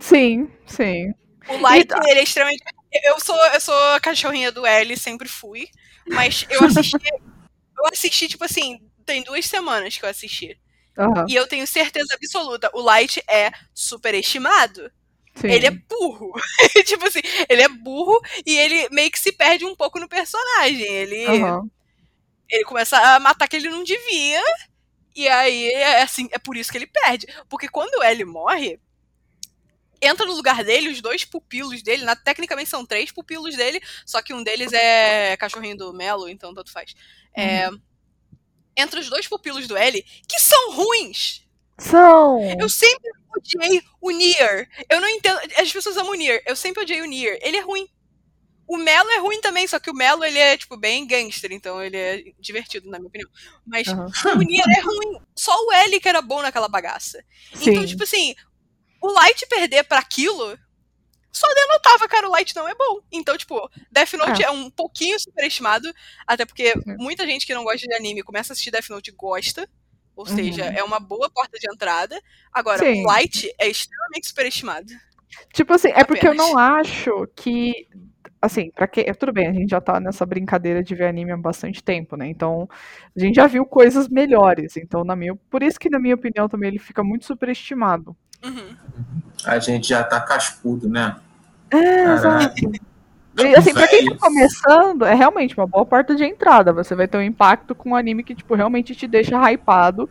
[0.00, 1.12] Sim, sim.
[1.48, 2.62] O Light, E- ele é extremamente.
[3.04, 5.68] Eu sou, eu sou a cachorrinha do L, sempre fui.
[6.08, 6.96] Mas eu assisti.
[7.78, 10.58] eu assisti, tipo assim, tem duas semanas que eu assisti.
[10.98, 14.90] Aham, E eu tenho certeza absoluta, o Light é superestimado.
[15.34, 15.48] sim.
[15.48, 16.32] Ele é burro.
[16.86, 20.82] tipo assim, ele é burro e ele meio que se perde um pouco no personagem.
[20.86, 21.70] Ele, Aham.
[22.50, 24.42] ele começa a matar que ele não devia.
[25.16, 27.26] E aí, é assim, é por isso que ele perde.
[27.48, 28.80] Porque quando o L morre,
[30.00, 32.04] entra no lugar dele os dois pupilos dele.
[32.04, 36.54] Na, tecnicamente são três pupilos dele, só que um deles é cachorrinho do Melo, então
[36.54, 36.94] tanto faz.
[37.36, 37.68] É,
[38.76, 41.42] entra os dois pupilos do L, que são ruins.
[41.78, 42.40] São.
[42.58, 44.68] Eu sempre odiei o Nier.
[44.88, 45.38] Eu não entendo.
[45.58, 46.42] As pessoas amam o Nier.
[46.46, 47.38] Eu sempre odiei o Nier.
[47.42, 47.88] Ele é ruim.
[48.68, 51.80] O Melo é ruim também, só que o Melo ele é, tipo, bem gangster, então
[51.80, 53.30] ele é divertido, na minha opinião.
[53.64, 54.10] Mas Aham.
[54.34, 55.20] o Nier é ruim.
[55.36, 57.22] Só o L que era bom naquela bagaça.
[57.52, 57.86] Então, Sim.
[57.86, 58.34] tipo assim,
[59.00, 60.58] o Light perder pra aquilo
[61.36, 63.00] só denotava, cara, o Light não é bom.
[63.12, 65.92] Então, tipo, Death Note é, um pouquinho superestimado,
[66.26, 69.14] até porque muita gente que não gosta de anime começa a assistir Death Note e
[69.14, 69.68] gosta.
[70.16, 70.34] Ou Uhum.
[70.34, 72.18] seja, é uma boa porta de entrada.
[72.50, 73.02] Agora, Sim.
[73.02, 74.86] o Light é extremamente superestimado.
[75.52, 77.86] Tipo assim, é porque eu não acho que.
[78.40, 79.04] Assim, pra que.
[79.14, 82.26] Tudo bem, a gente já tá nessa brincadeira de ver anime há bastante tempo, né?
[82.28, 82.66] Então,
[83.14, 84.78] a gente já viu coisas melhores.
[84.78, 85.34] Então, na minha.
[85.50, 88.16] Por isso que, na minha opinião, também ele fica muito superestimado.
[88.42, 88.74] Uhum.
[89.44, 91.16] A gente já tá cascudo, né?
[91.70, 92.54] É, exato.
[93.38, 96.72] E, assim, pra quem tá começando, é realmente uma boa porta de entrada.
[96.72, 100.08] Você vai ter um impacto com um anime que, tipo, realmente te deixa hypado.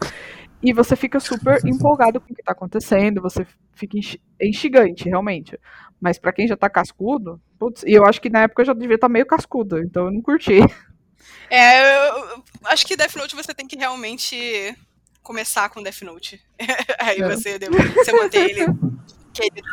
[0.62, 3.22] E você fica super empolgado com o que tá acontecendo.
[3.22, 3.98] Você fica
[4.39, 5.60] é instigante, realmente.
[6.00, 8.74] Mas pra quem já tá cascudo, putz, e eu acho que na época eu já
[8.74, 10.60] devia estar meio cascuda, então eu não curti.
[11.50, 14.76] É, eu, acho que Death Note você tem que realmente
[15.24, 16.39] começar com Death Note.
[17.00, 17.28] Aí É.
[17.28, 18.65] você, deve- você manter ele
[19.36, 19.67] querido.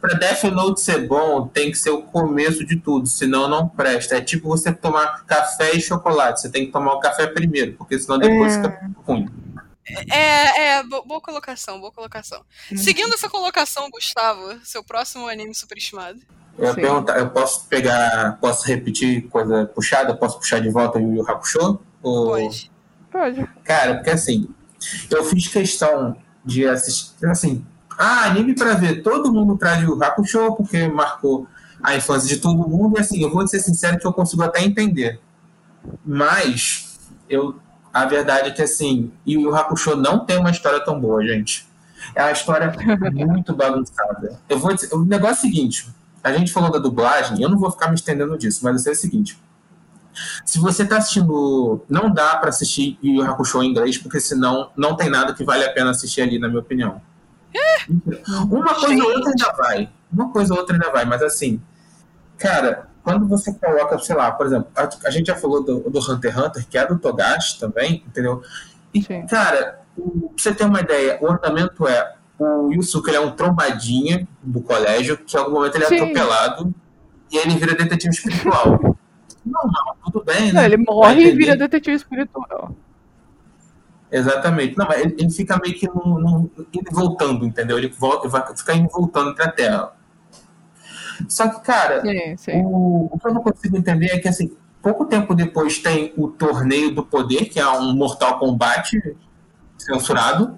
[0.00, 4.16] Pra Death Note ser bom, tem que ser o começo de tudo, senão não presta.
[4.16, 6.40] É tipo você tomar café e chocolate.
[6.40, 8.62] Você tem que tomar o café primeiro, porque senão depois É.
[8.62, 9.28] fica ruim.
[10.10, 12.40] É, é, bo- boa colocação, boa colocação.
[12.72, 12.78] Uhum.
[12.78, 16.18] Seguindo essa colocação, Gustavo, seu próximo anime superestimado.
[16.56, 20.14] Eu ia perguntar, eu posso pegar, posso repetir coisa puxada?
[20.16, 21.78] Posso puxar de volta o Yu Yu Hakusho?
[22.02, 22.26] Ou...
[22.28, 22.70] Pode.
[23.10, 23.46] Pode.
[23.64, 24.48] Cara, porque assim,
[25.10, 27.64] eu fiz questão de assistir, assim,
[27.98, 29.02] ah, anime pra ver.
[29.02, 31.46] Todo mundo traz o Hakusho porque marcou
[31.82, 32.96] a infância de todo mundo.
[32.96, 35.20] E assim, eu vou ser sincero que eu consigo até entender.
[36.04, 37.56] Mas, eu,
[37.92, 41.68] a verdade é que assim, Yu Yu Hakusho não tem uma história tão boa, gente.
[42.14, 42.72] É uma história
[43.12, 44.40] muito bagunçada.
[44.48, 45.88] Eu vou dizer, o negócio é o seguinte,
[46.22, 48.92] a gente falou da dublagem, eu não vou ficar me estendendo disso, mas eu sei
[48.92, 49.38] o seguinte.
[50.44, 51.82] Se você tá assistindo.
[51.88, 55.44] Não dá pra assistir Yu Yu Hakusho em inglês, porque senão não tem nada que
[55.44, 57.00] vale a pena assistir ali, na minha opinião.
[58.50, 59.90] Uma coisa ou outra ainda vai.
[60.12, 61.60] Uma coisa ou outra ainda vai, mas assim.
[62.38, 65.98] cara, quando você coloca, sei lá, por exemplo, a, a gente já falou do, do,
[65.98, 68.42] Hunter x Hunter, que é do Togashi também, entendeu?
[68.92, 69.26] E, Sim.
[69.26, 70.04] cara, pra
[70.36, 75.16] você ter uma ideia, o orçamento é o Yusuke ele é um trombadinha do colégio,
[75.18, 75.96] que em algum momento ele é Sim.
[75.96, 76.74] atropelado
[77.30, 78.78] e ele vira detetive espiritual.
[79.44, 80.52] não, não, tudo bem, né?
[80.52, 82.74] Não, ele morre e vira detetive espiritual.
[84.14, 84.78] Exatamente.
[84.78, 87.76] Não, mas ele, ele fica meio que no, no, indo voltando, entendeu?
[87.76, 89.92] Ele volta, vai ficar indo voltando pra Terra.
[91.28, 92.62] Só que, cara, sim, sim.
[92.64, 96.28] O, o que eu não consigo entender é que, assim, pouco tempo depois tem o
[96.28, 98.96] Torneio do Poder, que é um Mortal Kombat
[99.76, 100.56] censurado.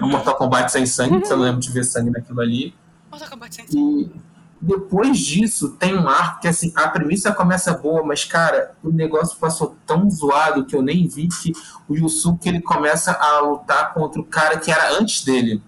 [0.00, 1.24] Um Mortal Kombat sem sangue, uhum.
[1.24, 2.72] você não lembra de ver sangue naquilo ali.
[3.10, 4.12] Mortal Kombat sem sangue.
[4.14, 4.31] E
[4.62, 9.36] depois disso, tem um arco que, assim, a premissa começa boa, mas, cara, o negócio
[9.36, 11.52] passou tão zoado que eu nem vi que
[11.88, 15.60] o Yusuke, ele começa a lutar contra o cara que era antes dele.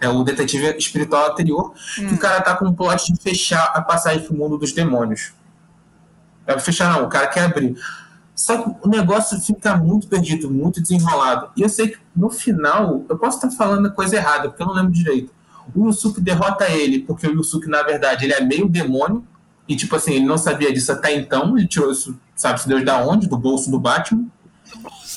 [0.00, 2.06] É o detetive espiritual anterior, hum.
[2.06, 5.32] que o cara tá com um plot de fechar a passagem pro mundo dos demônios.
[6.46, 7.76] É fechar não, o cara quer abrir.
[8.32, 11.50] Só que o negócio fica muito perdido, muito desenrolado.
[11.56, 14.66] E eu sei que no final, eu posso estar falando a coisa errada, porque eu
[14.68, 15.32] não lembro direito
[15.74, 19.24] o Yusuke derrota ele, porque o Yusuke, na verdade, ele é meio demônio.
[19.68, 21.56] E, tipo assim, ele não sabia disso até então.
[21.56, 23.28] Ele tirou isso, sabe-se Deus da onde?
[23.28, 24.26] Do bolso do Batman.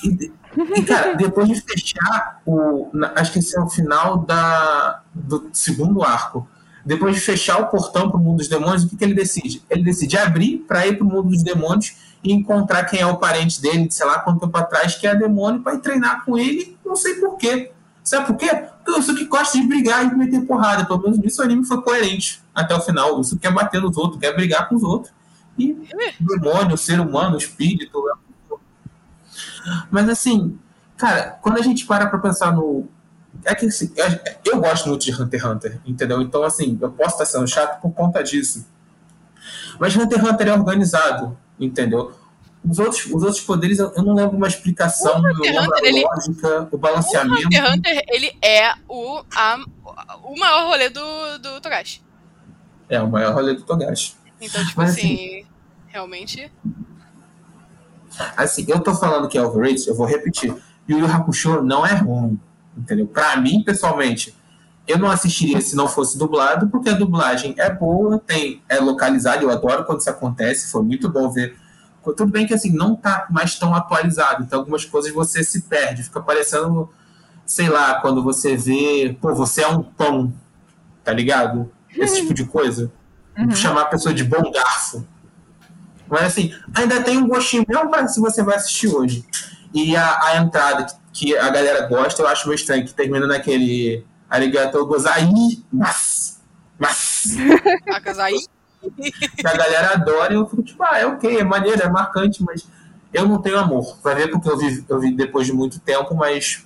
[0.04, 0.32] E,
[0.78, 2.90] e, cara, depois de fechar o.
[3.16, 6.48] Acho que esse é o final da, do segundo arco.
[6.86, 9.64] Depois de fechar o portão para o mundo dos demônios, o que, que ele decide?
[9.70, 13.18] Ele decide abrir para ir para o mundo dos demônios e encontrar quem é o
[13.18, 16.78] parente dele, sei lá quanto tempo atrás, que é demônio, para ir treinar com ele,
[16.86, 17.72] não sei porquê.
[18.06, 18.50] Sabe por quê?
[18.86, 20.86] Porque isso que gosta de brigar e meter porrada.
[20.86, 23.20] Pelo menos nisso o anime foi coerente até o final.
[23.20, 25.12] Isso quer bater nos outros, quer brigar com os outros.
[25.58, 28.00] E o demônio, o ser humano, o espírito.
[28.06, 28.58] Né?
[29.90, 30.60] Mas assim,
[30.96, 32.88] cara, quando a gente para pra pensar no.
[33.44, 33.92] É que assim,
[34.46, 36.22] eu gosto muito de Hunter x Hunter, entendeu?
[36.22, 38.68] Então, assim, eu posso estar sendo chato por conta disso.
[39.80, 42.14] Mas Hunter x Hunter é organizado, entendeu?
[42.68, 46.68] Os outros, os outros poderes, eu não lembro uma explicação, o Hunter, Hunter, ele, lógica,
[46.72, 47.44] o balanceamento.
[47.44, 49.64] O Hunter Hunter, ele é o, a,
[50.24, 52.02] o maior rolê do, do Togashi.
[52.90, 54.16] É, o maior rolê do Togashi.
[54.42, 55.46] Então, tipo Mas, assim, assim,
[55.88, 56.52] realmente...
[58.36, 60.56] Assim, eu tô falando que é overrated, eu vou repetir.
[60.90, 62.40] Yu Yu Hakusho não é ruim,
[62.78, 63.06] entendeu?
[63.06, 64.34] Pra mim, pessoalmente,
[64.88, 69.44] eu não assistiria se não fosse dublado, porque a dublagem é boa, tem, é localizada,
[69.44, 71.58] eu adoro quando isso acontece, foi muito bom ver
[72.14, 76.04] tudo bem que assim, não tá mais tão atualizado, então algumas coisas você se perde,
[76.04, 76.90] fica parecendo,
[77.46, 80.34] sei lá, quando você vê, pô, você é um pão,
[81.04, 81.72] tá ligado?
[81.90, 82.92] Esse tipo de coisa.
[83.38, 83.52] Uhum.
[83.52, 85.06] Chamar a pessoa de bom garfo.
[86.08, 89.26] Mas assim, ainda tem um gostinho, mesmo se você vai assistir hoje.
[89.74, 94.06] E a, a entrada que a galera gosta, eu acho meio estranho, que termina naquele
[94.30, 95.28] arigato gozai,
[95.72, 96.42] mas,
[96.78, 97.36] mas.
[97.88, 98.34] Akazai?
[98.92, 102.44] Que a galera adora e eu fico tipo, ah, é ok, é maneiro, é marcante,
[102.44, 102.68] mas
[103.14, 103.98] eu não tenho amor.
[104.04, 106.66] Vai ver porque eu vi, eu vi depois de muito tempo, mas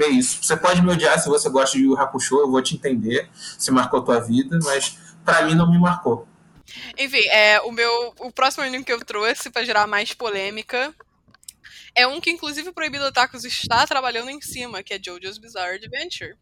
[0.00, 0.42] é isso.
[0.42, 3.70] Você pode me odiar se você gosta de Yu Hakusho, eu vou te entender se
[3.70, 6.26] marcou a tua vida, mas para mim não me marcou.
[6.98, 10.94] Enfim, é, o meu o próximo anime que eu trouxe para gerar mais polêmica
[11.94, 15.76] é um que inclusive o Proibido Otakus está trabalhando em cima, que é JoJo's Bizarre
[15.76, 16.34] Adventure.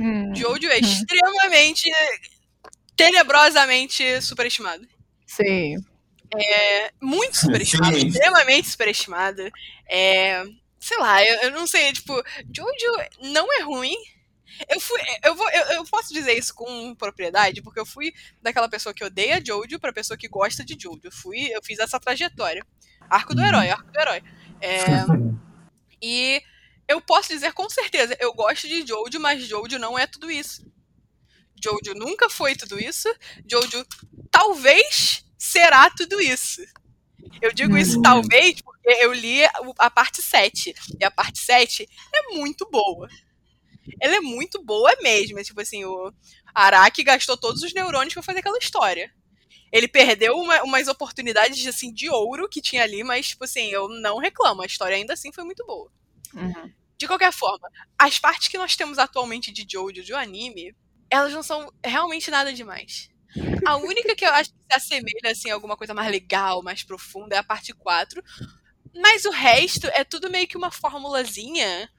[0.00, 0.34] Hum.
[0.34, 0.80] Jojo é hum.
[0.80, 1.90] extremamente
[3.00, 4.86] tenebrosamente superestimado.
[5.26, 5.76] Sim.
[6.36, 8.08] É, muito superestimado, Sim.
[8.08, 9.50] extremamente superestimado.
[9.88, 10.44] É,
[10.78, 12.12] sei lá, eu, eu, não sei, tipo,
[12.54, 13.94] Jojo não é ruim.
[14.68, 18.68] Eu fui, eu vou, eu, eu, posso dizer isso com propriedade, porque eu fui daquela
[18.68, 21.00] pessoa que odeia Jojo pra pessoa que gosta de Jojo.
[21.04, 22.64] Eu fui, eu fiz essa trajetória.
[23.08, 24.22] Arco do herói, arco do herói.
[24.60, 24.78] É,
[26.02, 26.42] e
[26.86, 30.70] eu posso dizer com certeza, eu gosto de Jojo, mas Jojo não é tudo isso.
[31.62, 33.08] Jojo nunca foi tudo isso.
[33.48, 33.86] Jojo
[34.30, 36.62] talvez será tudo isso.
[37.40, 38.02] Eu digo isso uhum.
[38.02, 39.40] talvez porque eu li
[39.78, 40.74] a parte 7.
[40.98, 43.08] E a parte 7 é muito boa.
[44.00, 45.38] Ela é muito boa mesmo.
[45.38, 46.12] É tipo assim, o
[46.54, 49.12] Araki gastou todos os neurônios para fazer aquela história.
[49.72, 53.88] Ele perdeu uma, umas oportunidades assim, de ouro que tinha ali, mas, tipo assim, eu
[53.88, 54.62] não reclamo.
[54.62, 55.90] A história ainda assim foi muito boa.
[56.34, 56.72] Uhum.
[56.98, 57.68] De qualquer forma,
[57.98, 60.74] as partes que nós temos atualmente de Jojo, de anime,
[61.10, 63.10] elas não são realmente nada demais.
[63.64, 66.82] A única que eu acho que se assemelha assim, a alguma coisa mais legal, mais
[66.82, 68.22] profunda, é a parte 4.
[68.94, 71.90] Mas o resto é tudo meio que uma formulazinha.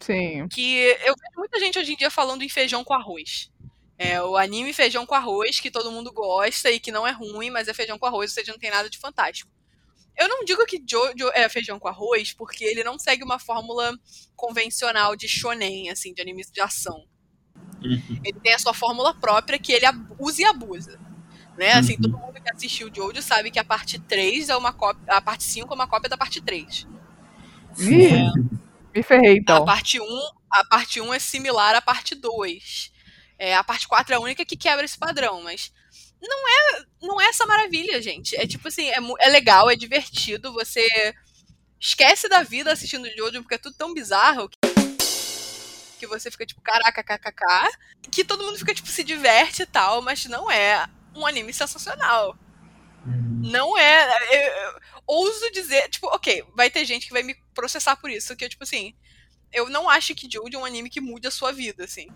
[0.00, 0.48] Sim.
[0.48, 3.50] Que eu vejo muita gente hoje em dia falando em feijão com arroz.
[3.98, 7.50] É o anime feijão com arroz, que todo mundo gosta e que não é ruim,
[7.50, 9.50] mas é feijão com arroz, ou seja, não tem nada de fantástico.
[10.18, 13.96] Eu não digo que Jojo é feijão com arroz, porque ele não segue uma fórmula
[14.36, 17.06] convencional de shonen, assim, de anime de ação.
[17.84, 18.20] Uhum.
[18.24, 19.86] Ele tem a sua fórmula própria que ele
[20.18, 20.98] usa e abusa.
[21.56, 21.72] Né?
[21.72, 25.02] Assim, todo mundo que assistiu o Jojo sabe que a parte 3 é uma cópia.
[25.08, 26.86] A parte 5 é uma cópia da parte 3.
[27.78, 28.30] Ih,
[28.94, 29.56] me ferrei então.
[29.58, 30.04] A parte 1,
[30.50, 32.92] a parte 1 é similar à parte 2.
[33.38, 35.72] É, a parte 4 é a única que quebra esse padrão, mas
[36.22, 38.36] não é, não é essa maravilha, gente.
[38.36, 40.86] É tipo assim, é, é legal, é divertido, você
[41.80, 44.56] esquece da vida assistindo Jojo porque é tudo tão bizarro que,
[46.02, 47.78] que você fica tipo, caraca, kkk,
[48.10, 50.84] que todo mundo fica tipo se diverte e tal, mas não é
[51.14, 52.36] um anime sensacional.
[53.06, 54.06] Não é.
[54.30, 58.34] Eu, eu, ouso dizer, tipo, ok, vai ter gente que vai me processar por isso,
[58.34, 58.94] que eu, tipo assim,
[59.52, 62.08] eu não acho que Jojo é um anime que mude a sua vida, assim.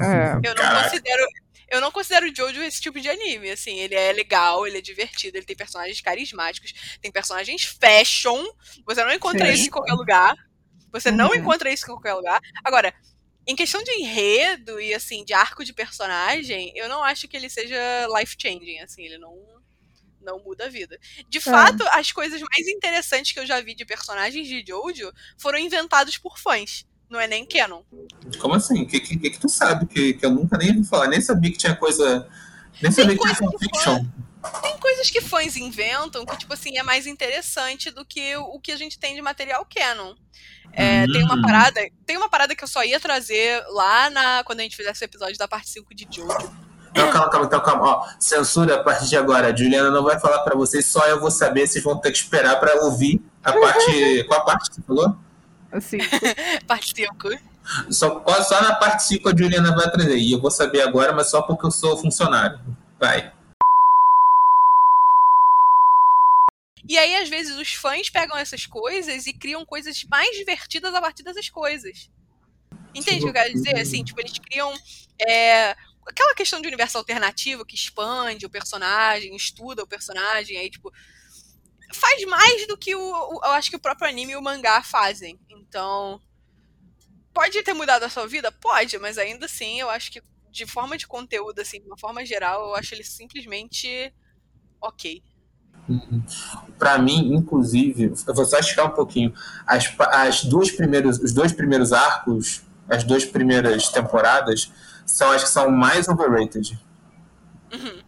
[0.00, 0.34] É.
[0.44, 0.84] Eu não Caraca.
[0.84, 1.26] considero.
[1.68, 5.38] Eu não considero Jojo esse tipo de anime, assim, ele é legal, ele é divertido,
[5.38, 8.44] ele tem personagens carismáticos, tem personagens fashion,
[8.84, 9.52] você não encontra Sim.
[9.52, 10.36] isso em qualquer lugar,
[10.92, 11.36] você não Uhum.
[11.36, 12.40] encontra isso em qualquer lugar.
[12.62, 12.92] Agora,
[13.46, 17.48] em questão de enredo e, assim, de arco de personagem, eu não acho que ele
[17.48, 17.76] seja
[18.16, 19.36] life-changing, assim, ele não,
[20.20, 20.98] não muda a vida.
[21.28, 25.58] De fato, as coisas mais interessantes que eu já vi de personagens de Jojo foram
[25.58, 27.82] inventados por fãs, não é nem canon.
[28.38, 28.82] Como assim?
[28.82, 31.08] O que, que, que tu sabe que, que eu nunca nem ouvi falar?
[31.08, 32.28] Nem sabia que tinha coisa.
[32.80, 34.04] Nem sabia que tinha fanfiction.
[34.62, 38.72] Tem coisas que fãs inventam que, tipo assim, é mais interessante do que o que
[38.72, 40.14] a gente tem de material canon.
[40.72, 41.42] É, Tem uma Hum.
[41.42, 41.80] parada.
[42.06, 44.42] Tem uma parada que eu só ia trazer lá na.
[44.44, 46.50] Quando a gente fizesse o episódio da parte 5 de Jojo.
[46.94, 47.84] Não, calma, calma, então calma.
[47.84, 49.48] Ó, censura a partir de agora.
[49.52, 51.66] A Juliana não vai falar pra vocês, só eu vou saber.
[51.66, 54.24] Vocês vão ter que esperar pra ouvir a parte.
[54.28, 55.16] Qual a parte que você falou?
[55.70, 55.98] Assim,
[56.66, 57.28] Parte 5.
[57.90, 60.16] Só, só na parte 5 a Juliana vai trazer.
[60.16, 62.58] E eu vou saber agora, mas só porque eu sou funcionário.
[62.98, 63.32] Vai.
[66.92, 71.00] E aí, às vezes, os fãs pegam essas coisas e criam coisas mais divertidas a
[71.00, 72.10] partir dessas coisas.
[72.94, 73.76] Entende o que eu quero dizer?
[73.78, 74.72] Assim, tipo, eles criam.
[75.20, 75.76] é,
[76.06, 80.92] aquela questão de universo alternativo que expande o personagem, estuda o personagem, aí, tipo.
[81.94, 84.82] Faz mais do que o, o- eu acho que o próprio anime e o mangá
[84.82, 85.38] fazem.
[85.50, 86.20] Então.
[87.32, 88.52] Pode ter mudado a sua vida?
[88.52, 92.24] Pode, mas ainda assim, eu acho que de forma de conteúdo, assim, de uma forma
[92.26, 94.12] geral, eu acho ele simplesmente
[94.80, 95.22] ok.
[96.78, 99.32] Pra mim, inclusive, eu vou só esticar um pouquinho.
[99.66, 104.70] As, as duas primeiros, os dois primeiros arcos, as duas primeiras temporadas,
[105.04, 106.78] são as que são mais overrated.
[107.72, 108.02] Uhum.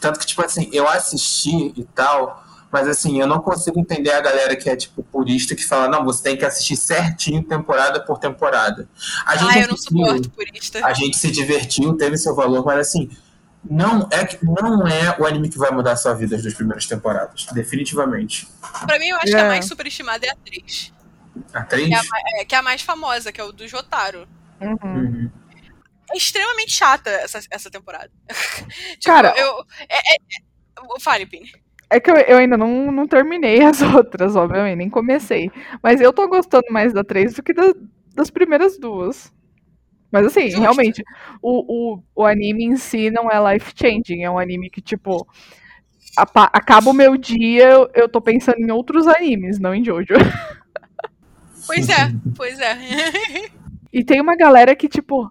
[0.00, 4.20] Tanto que, tipo assim, eu assisti e tal, mas assim, eu não consigo entender a
[4.20, 8.18] galera que é, tipo, purista, que fala, não, você tem que assistir certinho, temporada por
[8.18, 8.88] temporada.
[9.26, 10.84] A gente Ah, eu não suporto purista.
[10.84, 13.10] a gente se divertiu, teve seu valor, mas assim,
[13.68, 16.54] não é, que- não é o anime que vai mudar a sua vida as duas
[16.54, 17.46] primeiras temporadas.
[17.52, 18.48] Definitivamente.
[18.86, 19.40] Pra mim, eu acho que É.
[19.40, 20.92] a mais superestimada é a 3.
[21.54, 21.88] A três?
[21.88, 24.26] Que é a, é, que é a mais famosa, que é o do Jotaro.
[24.60, 24.76] uhum.
[24.82, 25.30] Uhum.
[26.12, 28.10] É extremamente chata essa, essa temporada.
[28.98, 29.64] tipo, Cara- eu.
[29.88, 31.52] É, é, é- fale, Pini.
[31.88, 35.50] É que eu, eu ainda não, não terminei as outras, obviamente, nem comecei.
[35.82, 37.74] Mas eu tô gostando mais da 3 do que da-
[38.14, 39.32] das primeiras duas.
[40.10, 40.60] Mas assim, Justo.
[40.60, 41.04] realmente,
[41.40, 44.22] o, o, o anime em si não é life-changing.
[44.22, 45.26] É um anime que, tipo,
[46.16, 50.14] acaba o meu dia, eu, eu tô pensando em outros animes, não em Jojo.
[51.66, 52.76] Pois é, pois é.
[53.92, 55.28] E tem uma galera que, tipo,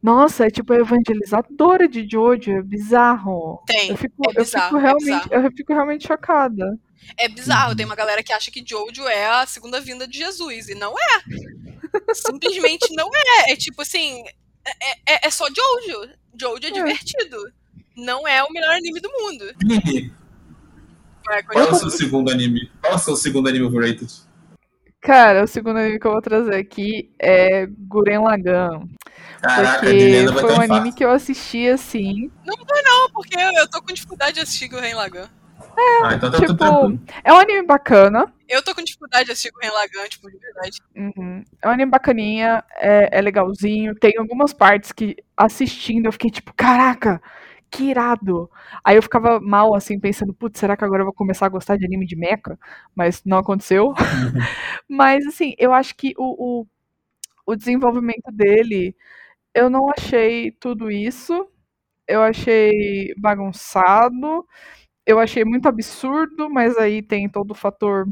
[0.00, 3.60] nossa, é tipo evangelizadora de Jojo, é bizarro.
[3.66, 3.90] Tem.
[3.90, 5.44] Eu fico, é eu bizarro, fico é realmente, bizarro.
[5.44, 6.78] eu fico realmente chocada.
[7.16, 7.74] É bizarro.
[7.74, 10.68] Tem uma galera que acha que Jojo é a segunda vinda de Jesus.
[10.68, 11.67] E não é.
[12.14, 13.52] Simplesmente não é.
[13.52, 14.22] É tipo assim.
[14.66, 16.10] É, é, é só Jojo.
[16.40, 17.36] Jojo é divertido.
[17.96, 19.44] Não é o melhor anime do mundo.
[21.52, 22.70] Qual é o seu segundo anime?
[22.80, 24.10] Qual é o seu segundo anime overrated?
[25.00, 28.88] Cara, o segundo anime que eu vou trazer aqui é Guren Lagann.
[29.40, 32.30] Caraca, Porque foi um anime que eu assisti assim.
[32.44, 32.56] Não,
[33.12, 35.28] porque eu, tô com dificuldade de assistir Gurren Lagann.
[36.02, 37.00] Ah, então tá tudo Tipo, tranquilo.
[37.22, 38.32] é um anime bacana.
[38.48, 40.78] Eu tô com dificuldade de assistir Gurren Lagann, tipo, de verdade.
[40.96, 41.44] Uhum.
[41.62, 43.94] É um anime bacaninha, é, é legalzinho.
[43.94, 47.20] Tem algumas partes que assistindo eu fiquei tipo, caraca,
[47.70, 48.50] que irado.
[48.82, 51.76] Aí eu ficava mal assim, pensando, putz, será que agora eu vou começar a gostar
[51.76, 52.58] de anime de mecha?
[52.94, 53.92] Mas não aconteceu.
[54.88, 56.66] Mas assim, eu acho que o, o,
[57.46, 58.96] o desenvolvimento dele,
[59.54, 61.48] eu não achei tudo isso.
[62.08, 64.46] Eu achei bagunçado.
[65.06, 68.06] Eu achei muito absurdo, mas aí tem todo o fator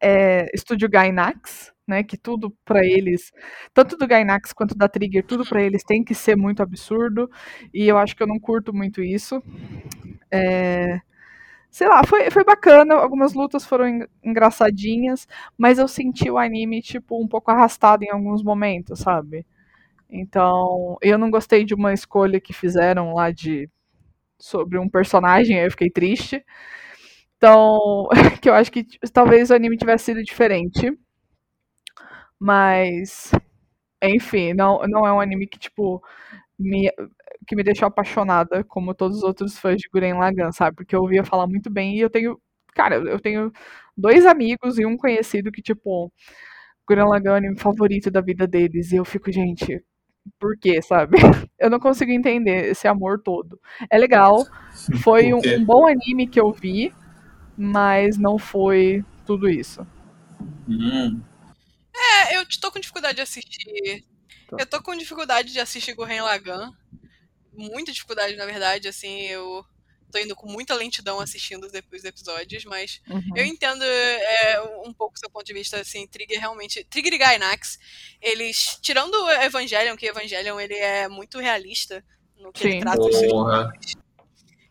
[0.00, 2.02] é, estúdio Gainax, né?
[2.02, 3.32] Que tudo pra eles,
[3.74, 7.30] tanto do Gainax quanto da Trigger, tudo pra eles tem que ser muito absurdo.
[7.72, 9.42] E eu acho que eu não curto muito isso.
[10.30, 11.00] É,
[11.70, 12.94] sei lá, foi, foi bacana.
[12.96, 15.28] Algumas lutas foram en- engraçadinhas,
[15.58, 19.46] mas eu senti o anime, tipo, um pouco arrastado em alguns momentos, sabe?
[20.10, 23.68] Então, eu não gostei de uma escolha que fizeram lá de
[24.38, 26.44] sobre um personagem, aí eu fiquei triste.
[27.38, 28.08] Então,
[28.42, 30.92] que eu acho que talvez o anime tivesse sido diferente.
[32.38, 33.32] Mas,
[34.02, 36.02] enfim, não, não é um anime que, tipo,
[36.58, 36.90] me,
[37.46, 40.76] que me deixou apaixonada, como todos os outros fãs de Guren Lagann, sabe?
[40.76, 42.40] Porque eu ouvia falar muito bem e eu tenho.
[42.74, 43.52] Cara, eu tenho
[43.96, 46.12] dois amigos e um conhecido que, tipo,
[46.88, 48.92] Guren Lagann é o anime favorito da vida deles.
[48.92, 49.82] E eu fico, gente,
[50.38, 51.16] por quê, sabe?
[51.58, 53.60] Eu não consigo entender esse amor todo.
[53.90, 54.44] É legal,
[55.02, 56.92] foi um, um bom anime que eu vi,
[57.58, 59.84] mas não foi tudo isso.
[60.68, 61.20] Hum.
[61.94, 64.04] É, eu tô com dificuldade de assistir.
[64.56, 66.72] Eu tô com dificuldade de assistir Gurren Lagann.
[67.52, 69.64] Muita dificuldade, na verdade, assim, eu
[70.12, 73.36] tô indo com muita lentidão assistindo os episódios, mas Uhum.
[73.36, 76.84] eu entendo é, um pouco o seu ponto de vista, assim, Trigger realmente...
[76.84, 77.78] Trigger e Gainax,
[78.22, 78.78] eles...
[78.80, 82.02] Tirando o Evangelion, que Evangelion, ele é muito realista
[82.38, 82.68] no que Sim.
[82.68, 83.32] ele trata os seus.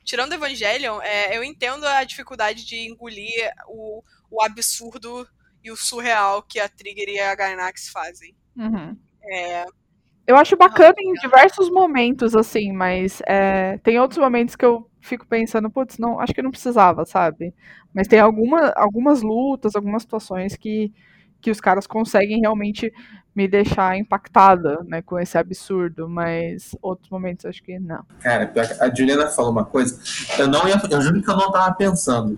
[0.08, 4.02] Tirando Evangelion, é, eu entendo a dificuldade de engolir o,
[4.32, 5.28] o absurdo
[5.62, 8.34] e o surreal que a Trigger e a Gainax fazem.
[8.56, 8.98] Uhum.
[9.30, 9.66] É,
[10.26, 15.28] Eu acho bacana em diversos momentos, assim, mas é, tem outros momentos que eu fico
[15.28, 17.54] pensando, putz, não, acho que não precisava, sabe?
[17.94, 20.94] Mas tem alguma, algumas lutas, algumas situações que,
[21.48, 22.94] que os caras conseguem realmente
[23.34, 28.04] me deixar impactada, né, com esse absurdo, mas outros momentos acho que não.
[28.20, 29.98] Cara, pior que a Juliana falou uma coisa.
[30.38, 32.38] Eu não ia, eu juro que eu não tava pensando.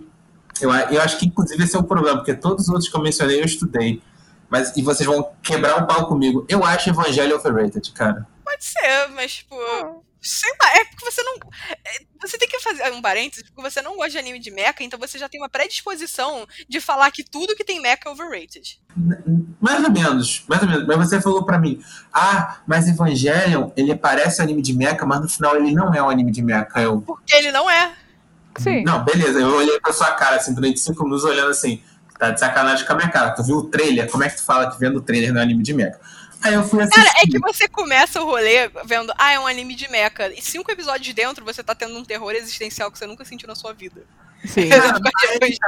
[0.61, 3.01] Eu, eu acho que inclusive esse é o problema, porque todos os outros que eu
[3.01, 3.99] mencionei eu estudei.
[4.47, 6.45] Mas, e vocês vão quebrar o pau comigo.
[6.47, 8.27] Eu acho Evangelho overrated, cara.
[8.45, 9.55] pode ser, mas, tipo,
[10.21, 11.35] sei lá, é porque você não.
[11.71, 14.75] é, você tem que fazer um parênteses, porque você não gosta de anime de mecha,
[14.81, 18.79] então você já tem uma predisposição de falar que tudo que tem mecha é overrated.
[19.61, 20.87] Mais ou menos, mais ou menos.
[20.87, 21.81] Mas você falou pra mim,
[22.13, 26.01] ah, mas Evangelion, ele parece um anime de mecha, mas no final ele não é
[26.01, 26.67] um anime de mecha.
[26.75, 27.93] Eu, Porque ele não é.
[28.57, 28.83] Sim.
[28.83, 29.39] Não, beleza.
[29.39, 31.81] Eu olhei pra sua cara, assim, durante cinco minutos, olhando assim,
[32.17, 33.31] tá de sacanagem com a minha cara.
[33.31, 34.09] Tu viu o trailer?
[34.09, 35.97] Como é que tu fala que vendo o trailer no anime de mecha?
[36.41, 37.03] Aí eu fui assistir.
[37.03, 40.31] Cara, é que você começa o rolê vendo, ah, é um anime de mecha.
[40.35, 43.55] E cinco episódios dentro você tá tendo um terror existencial que você nunca sentiu na
[43.55, 44.03] sua vida.
[44.45, 44.69] Sim.
[44.69, 45.59] De Evangelion.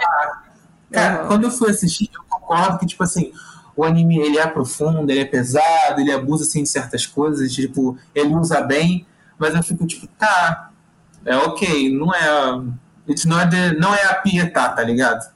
[0.92, 1.28] Cara, Uhum.
[1.28, 3.32] quando eu fui assistir, eu concordo que, tipo assim,
[3.76, 7.98] o anime ele é profundo, ele é pesado, ele abusa assim, de certas coisas, tipo,
[8.14, 9.06] ele usa bem,
[9.38, 10.70] mas eu fico tipo, tá,
[11.26, 12.62] é ok, não é.
[13.10, 15.32] It's not the, não é a pietá, tá ligado?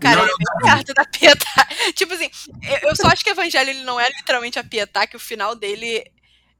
[0.00, 1.68] Cara, Não ele é perto da Pietá.
[1.94, 2.30] tipo assim,
[2.82, 6.04] eu- só acho que Evangelho ele não é literalmente a Pietá, que o final dele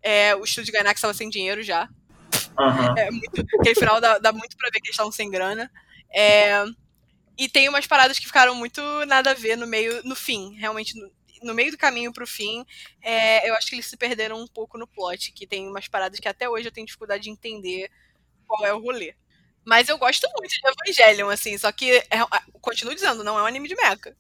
[0.03, 1.89] é o estúdio de Gainax estava sem dinheiro já.
[2.59, 2.95] Aham.
[2.97, 5.71] É muito, aquele final dá, dá muito pra ver que eles estavam sem grana.
[6.15, 6.65] É,
[7.37, 10.95] e tem umas paradas que ficaram muito nada a ver no meio, no fim, realmente
[10.99, 11.11] no,
[11.43, 12.65] no meio do caminho pro fim.
[13.03, 16.19] é, eu acho que eles se perderam um pouco no plot, que tem umas paradas
[16.19, 17.91] que até hoje eu tenho dificuldade de entender
[18.47, 19.15] qual é o rolê.
[19.65, 22.05] Mas eu gosto muito de Evangelion, assim, só que, é,
[22.67, 24.13] continuo dizendo, não é um anime de mecha.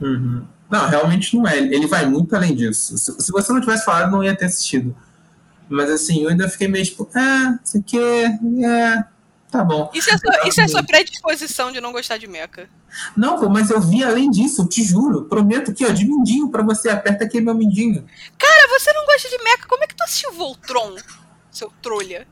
[0.00, 0.46] Uhum.
[0.70, 1.58] Não, realmente não é.
[1.58, 2.96] Ele vai muito além disso.
[2.96, 4.94] Se, se você não tivesse falado, não ia ter assistido.
[5.68, 9.04] Mas assim, eu ainda fiquei meio tipo, ah, isso aqui é.
[9.50, 9.90] Tá bom.
[9.94, 12.68] Isso é, sua, isso é sua predisposição de não gostar de mecha.
[13.16, 15.24] Não, pô, mas eu vi além disso, eu te juro.
[15.24, 16.90] Prometo aqui, ó, de mindinho pra você.
[16.90, 18.06] Aperta aqui meu mindinho.
[18.38, 20.96] Cara, você não gosta de mecha, como é que tu assistiu Voltron,
[21.50, 22.28] seu trolha?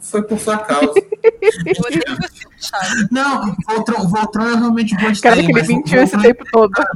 [0.00, 0.94] Foi por sua causa.
[3.10, 5.30] Não, Voltron, Voltron eu realmente gostei.
[5.30, 6.70] Cara, que ele mentiu esse tempo todo.
[6.70, 6.86] pra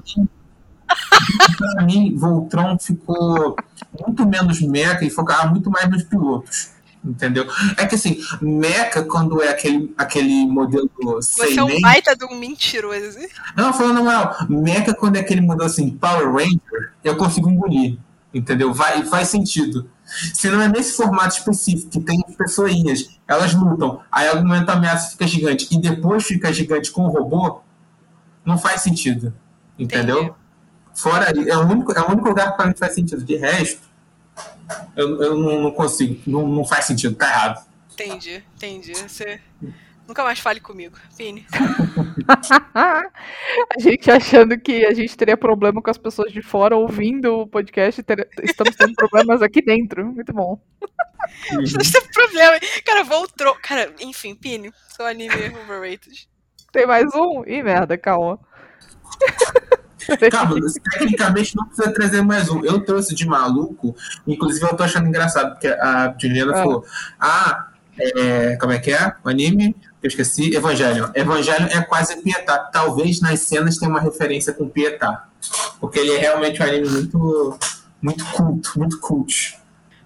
[1.85, 3.57] mim, Voltron ficou
[4.01, 6.71] muito menos meca e focava muito mais nos pilotos.
[7.05, 7.47] Entendeu?
[7.77, 12.37] É que assim, meca, quando é aquele, aquele modelo Você é um baita de um
[12.37, 13.19] mentiroso.
[13.57, 17.99] Não, falando na moral, mecha quando é aquele modelo assim, Power Ranger, eu consigo engolir.
[18.33, 18.73] Entendeu?
[18.73, 19.91] Vai, faz sentido.
[20.05, 24.75] Se não é nesse formato específico, que tem pessoinhas, elas lutam, aí algum momento a
[24.75, 27.61] ameaça fica gigante e depois fica gigante com o robô,
[28.45, 29.35] não faz sentido.
[29.79, 30.19] Entendeu?
[30.23, 30.35] Entendi.
[30.95, 33.25] Fora é o único, é o único lugar que pra mim faz sentido.
[33.25, 33.83] De resto,
[34.97, 36.21] eu, eu não, não consigo.
[36.27, 37.67] Não, não faz sentido, tá errado.
[37.93, 38.95] Entendi, entendi.
[38.95, 39.41] Você
[40.09, 41.47] nunca mais fale comigo, Pini.
[42.75, 43.03] a
[43.79, 48.03] gente achando que a gente teria problema com as pessoas de fora ouvindo o podcast,
[48.03, 50.07] ter- estamos tendo problemas aqui dentro.
[50.07, 50.61] Muito bom.
[51.51, 52.59] É um problema.
[52.87, 53.55] Cara, Voltron.
[53.63, 56.27] Cara, enfim, Pini, seu anime overrated.
[56.73, 57.45] Tem mais um?
[57.47, 58.39] Ih, merda, calma.
[60.31, 60.57] Calma,
[60.99, 62.65] tecnicamente não precisa trazer mais um.
[62.65, 63.95] Eu trouxe de maluco,
[64.27, 66.57] inclusive eu tô achando engraçado, porque a Juliana Ah.
[66.63, 66.85] falou:
[67.21, 69.13] Ah, é, como é que é?
[69.23, 69.77] O anime?
[70.03, 70.55] Eu esqueci.
[70.55, 71.11] Evangelho.
[71.15, 72.59] Evangelho é quase Pietá.
[72.59, 75.29] Talvez nas cenas tenha uma referência com Pietá.
[75.81, 77.59] Porque ele é realmente um anime muito,
[78.01, 79.59] muito culto, muito cult.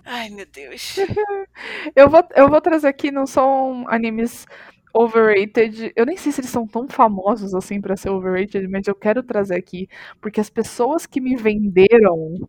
[0.05, 0.97] Ai, meu Deus.
[1.95, 4.47] Eu vou, eu vou trazer aqui, não são animes
[4.93, 5.93] overrated.
[5.95, 9.23] Eu nem sei se eles são tão famosos assim pra ser overrated, mas eu quero
[9.23, 9.89] trazer aqui
[10.21, 12.49] porque as pessoas que me venderam,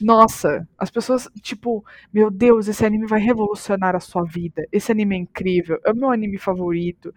[0.00, 4.66] nossa, as pessoas tipo, meu Deus, esse anime vai revolucionar a sua vida.
[4.72, 7.14] Esse anime é incrível, é o meu anime favorito.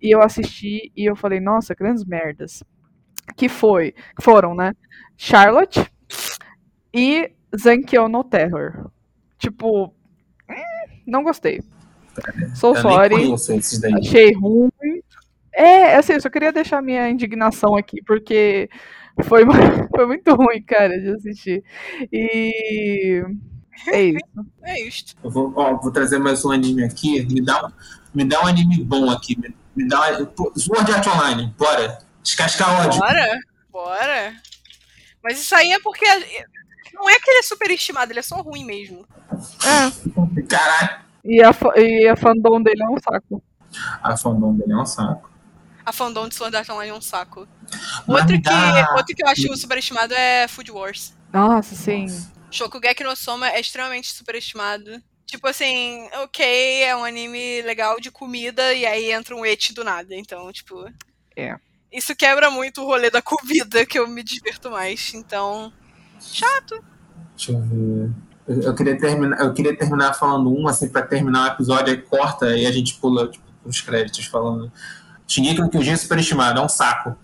[0.00, 2.62] E eu assisti e eu falei, nossa, grandes merdas.
[3.36, 4.74] Que foi, foram, né?
[5.16, 5.90] Charlotte
[6.94, 8.90] e Zankyo no Terror.
[9.38, 9.86] Tipo,
[10.48, 11.60] hum, não gostei.
[12.54, 13.34] Sou Eu sorry.
[14.00, 14.70] Achei ruim.
[15.52, 18.70] É, assim, eu só queria deixar minha indignação aqui, porque
[19.24, 19.42] foi,
[19.94, 21.62] foi muito ruim, cara, de assistir.
[22.12, 23.22] E.
[23.86, 24.18] É isso.
[24.64, 25.14] É isto.
[25.22, 27.24] Eu vou, ó, vou trazer mais um anime aqui.
[27.26, 27.70] Me dá, um-
[28.12, 29.38] me dá um anime bom aqui.
[29.38, 31.96] Me, me dá um, Sword Art Online, bora.
[32.20, 32.98] Descascar ódio.
[32.98, 33.38] Bora,
[33.70, 34.32] bora.
[35.22, 36.04] Mas isso aí é porque.
[36.92, 39.06] Não é que ele é superestimado, ele é só ruim mesmo.
[39.64, 40.42] É.
[40.42, 40.98] Caralho.
[41.24, 43.40] E a, e a fandom dele é um saco.
[44.02, 45.27] A fandom dele é um saco.
[45.88, 47.48] A fandom de Sword Art Online é um saco.
[48.06, 48.50] Outro que,
[48.94, 51.14] outro que eu acho superestimado é Food Wars.
[51.32, 52.06] Nossa, sim.
[52.50, 55.02] Shokugeki no Soma é extremamente superestimado.
[55.24, 59.82] Tipo assim, ok, é um anime legal de comida e aí entra um eti do
[59.82, 60.14] nada.
[60.14, 60.84] Então, tipo.
[61.34, 61.56] É.
[61.90, 65.14] Isso quebra muito o rolê da comida, que eu me diverto mais.
[65.14, 65.72] Então.
[66.20, 66.84] Chato.
[67.34, 68.10] Deixa eu ver.
[68.46, 72.02] Eu, eu queria terminar, eu queria terminar falando um, assim, pra terminar o episódio, aí
[72.02, 74.70] corta e a gente pula tipo, os créditos falando.
[75.28, 77.14] Shingeki no Kyojin é superestimado, é um saco.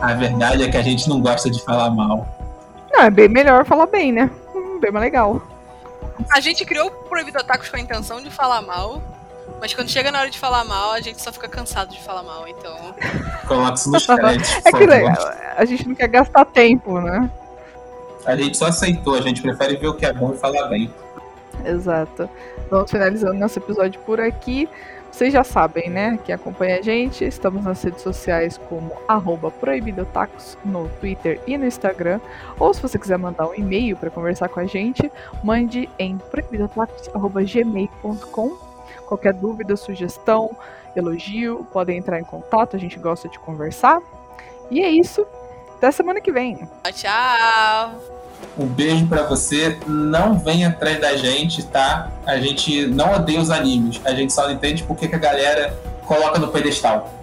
[0.00, 2.26] A verdade é que a gente não gosta de falar mal.
[2.92, 4.30] Não, é bem melhor falar bem, né?
[4.54, 5.42] Hum, Bem mais legal.
[6.32, 9.02] A gente criou o Proibido Otakus com a intenção de falar mal.
[9.60, 12.22] Mas quando chega na hora de falar mal, a gente só fica cansado de falar
[12.22, 12.46] mal.
[12.46, 12.94] Então.
[13.46, 14.84] Coloca isso nos créditos, É que
[15.56, 17.28] a gente não quer gastar tempo, né?
[18.24, 20.92] A gente só aceitou, a gente prefere ver o que é bom e falar bem.
[21.64, 22.28] Exato.
[22.70, 24.68] Vamos finalizando nosso episódio por aqui.
[25.10, 26.18] Vocês já sabem, né?
[26.24, 31.66] Quem acompanha a gente, estamos nas redes sociais como arroba proibidotacos no Twitter e no
[31.66, 32.20] Instagram.
[32.58, 35.10] Ou se você quiser mandar um e-mail para conversar com a gente,
[35.42, 38.68] mande em proibidotacos.gmail.com.
[39.06, 40.54] Qualquer dúvida, sugestão,
[40.94, 44.02] elogio, podem entrar em contato, a gente gosta de conversar.
[44.70, 45.26] E é isso.
[45.76, 46.68] Até semana que vem.
[46.92, 48.17] Tchau!
[48.58, 49.78] Um beijo pra você.
[49.86, 52.10] Não vem atrás da gente, tá?
[52.26, 54.00] A gente não odeia os animes.
[54.04, 57.17] A gente só não entende por que que a galera coloca no pedestal.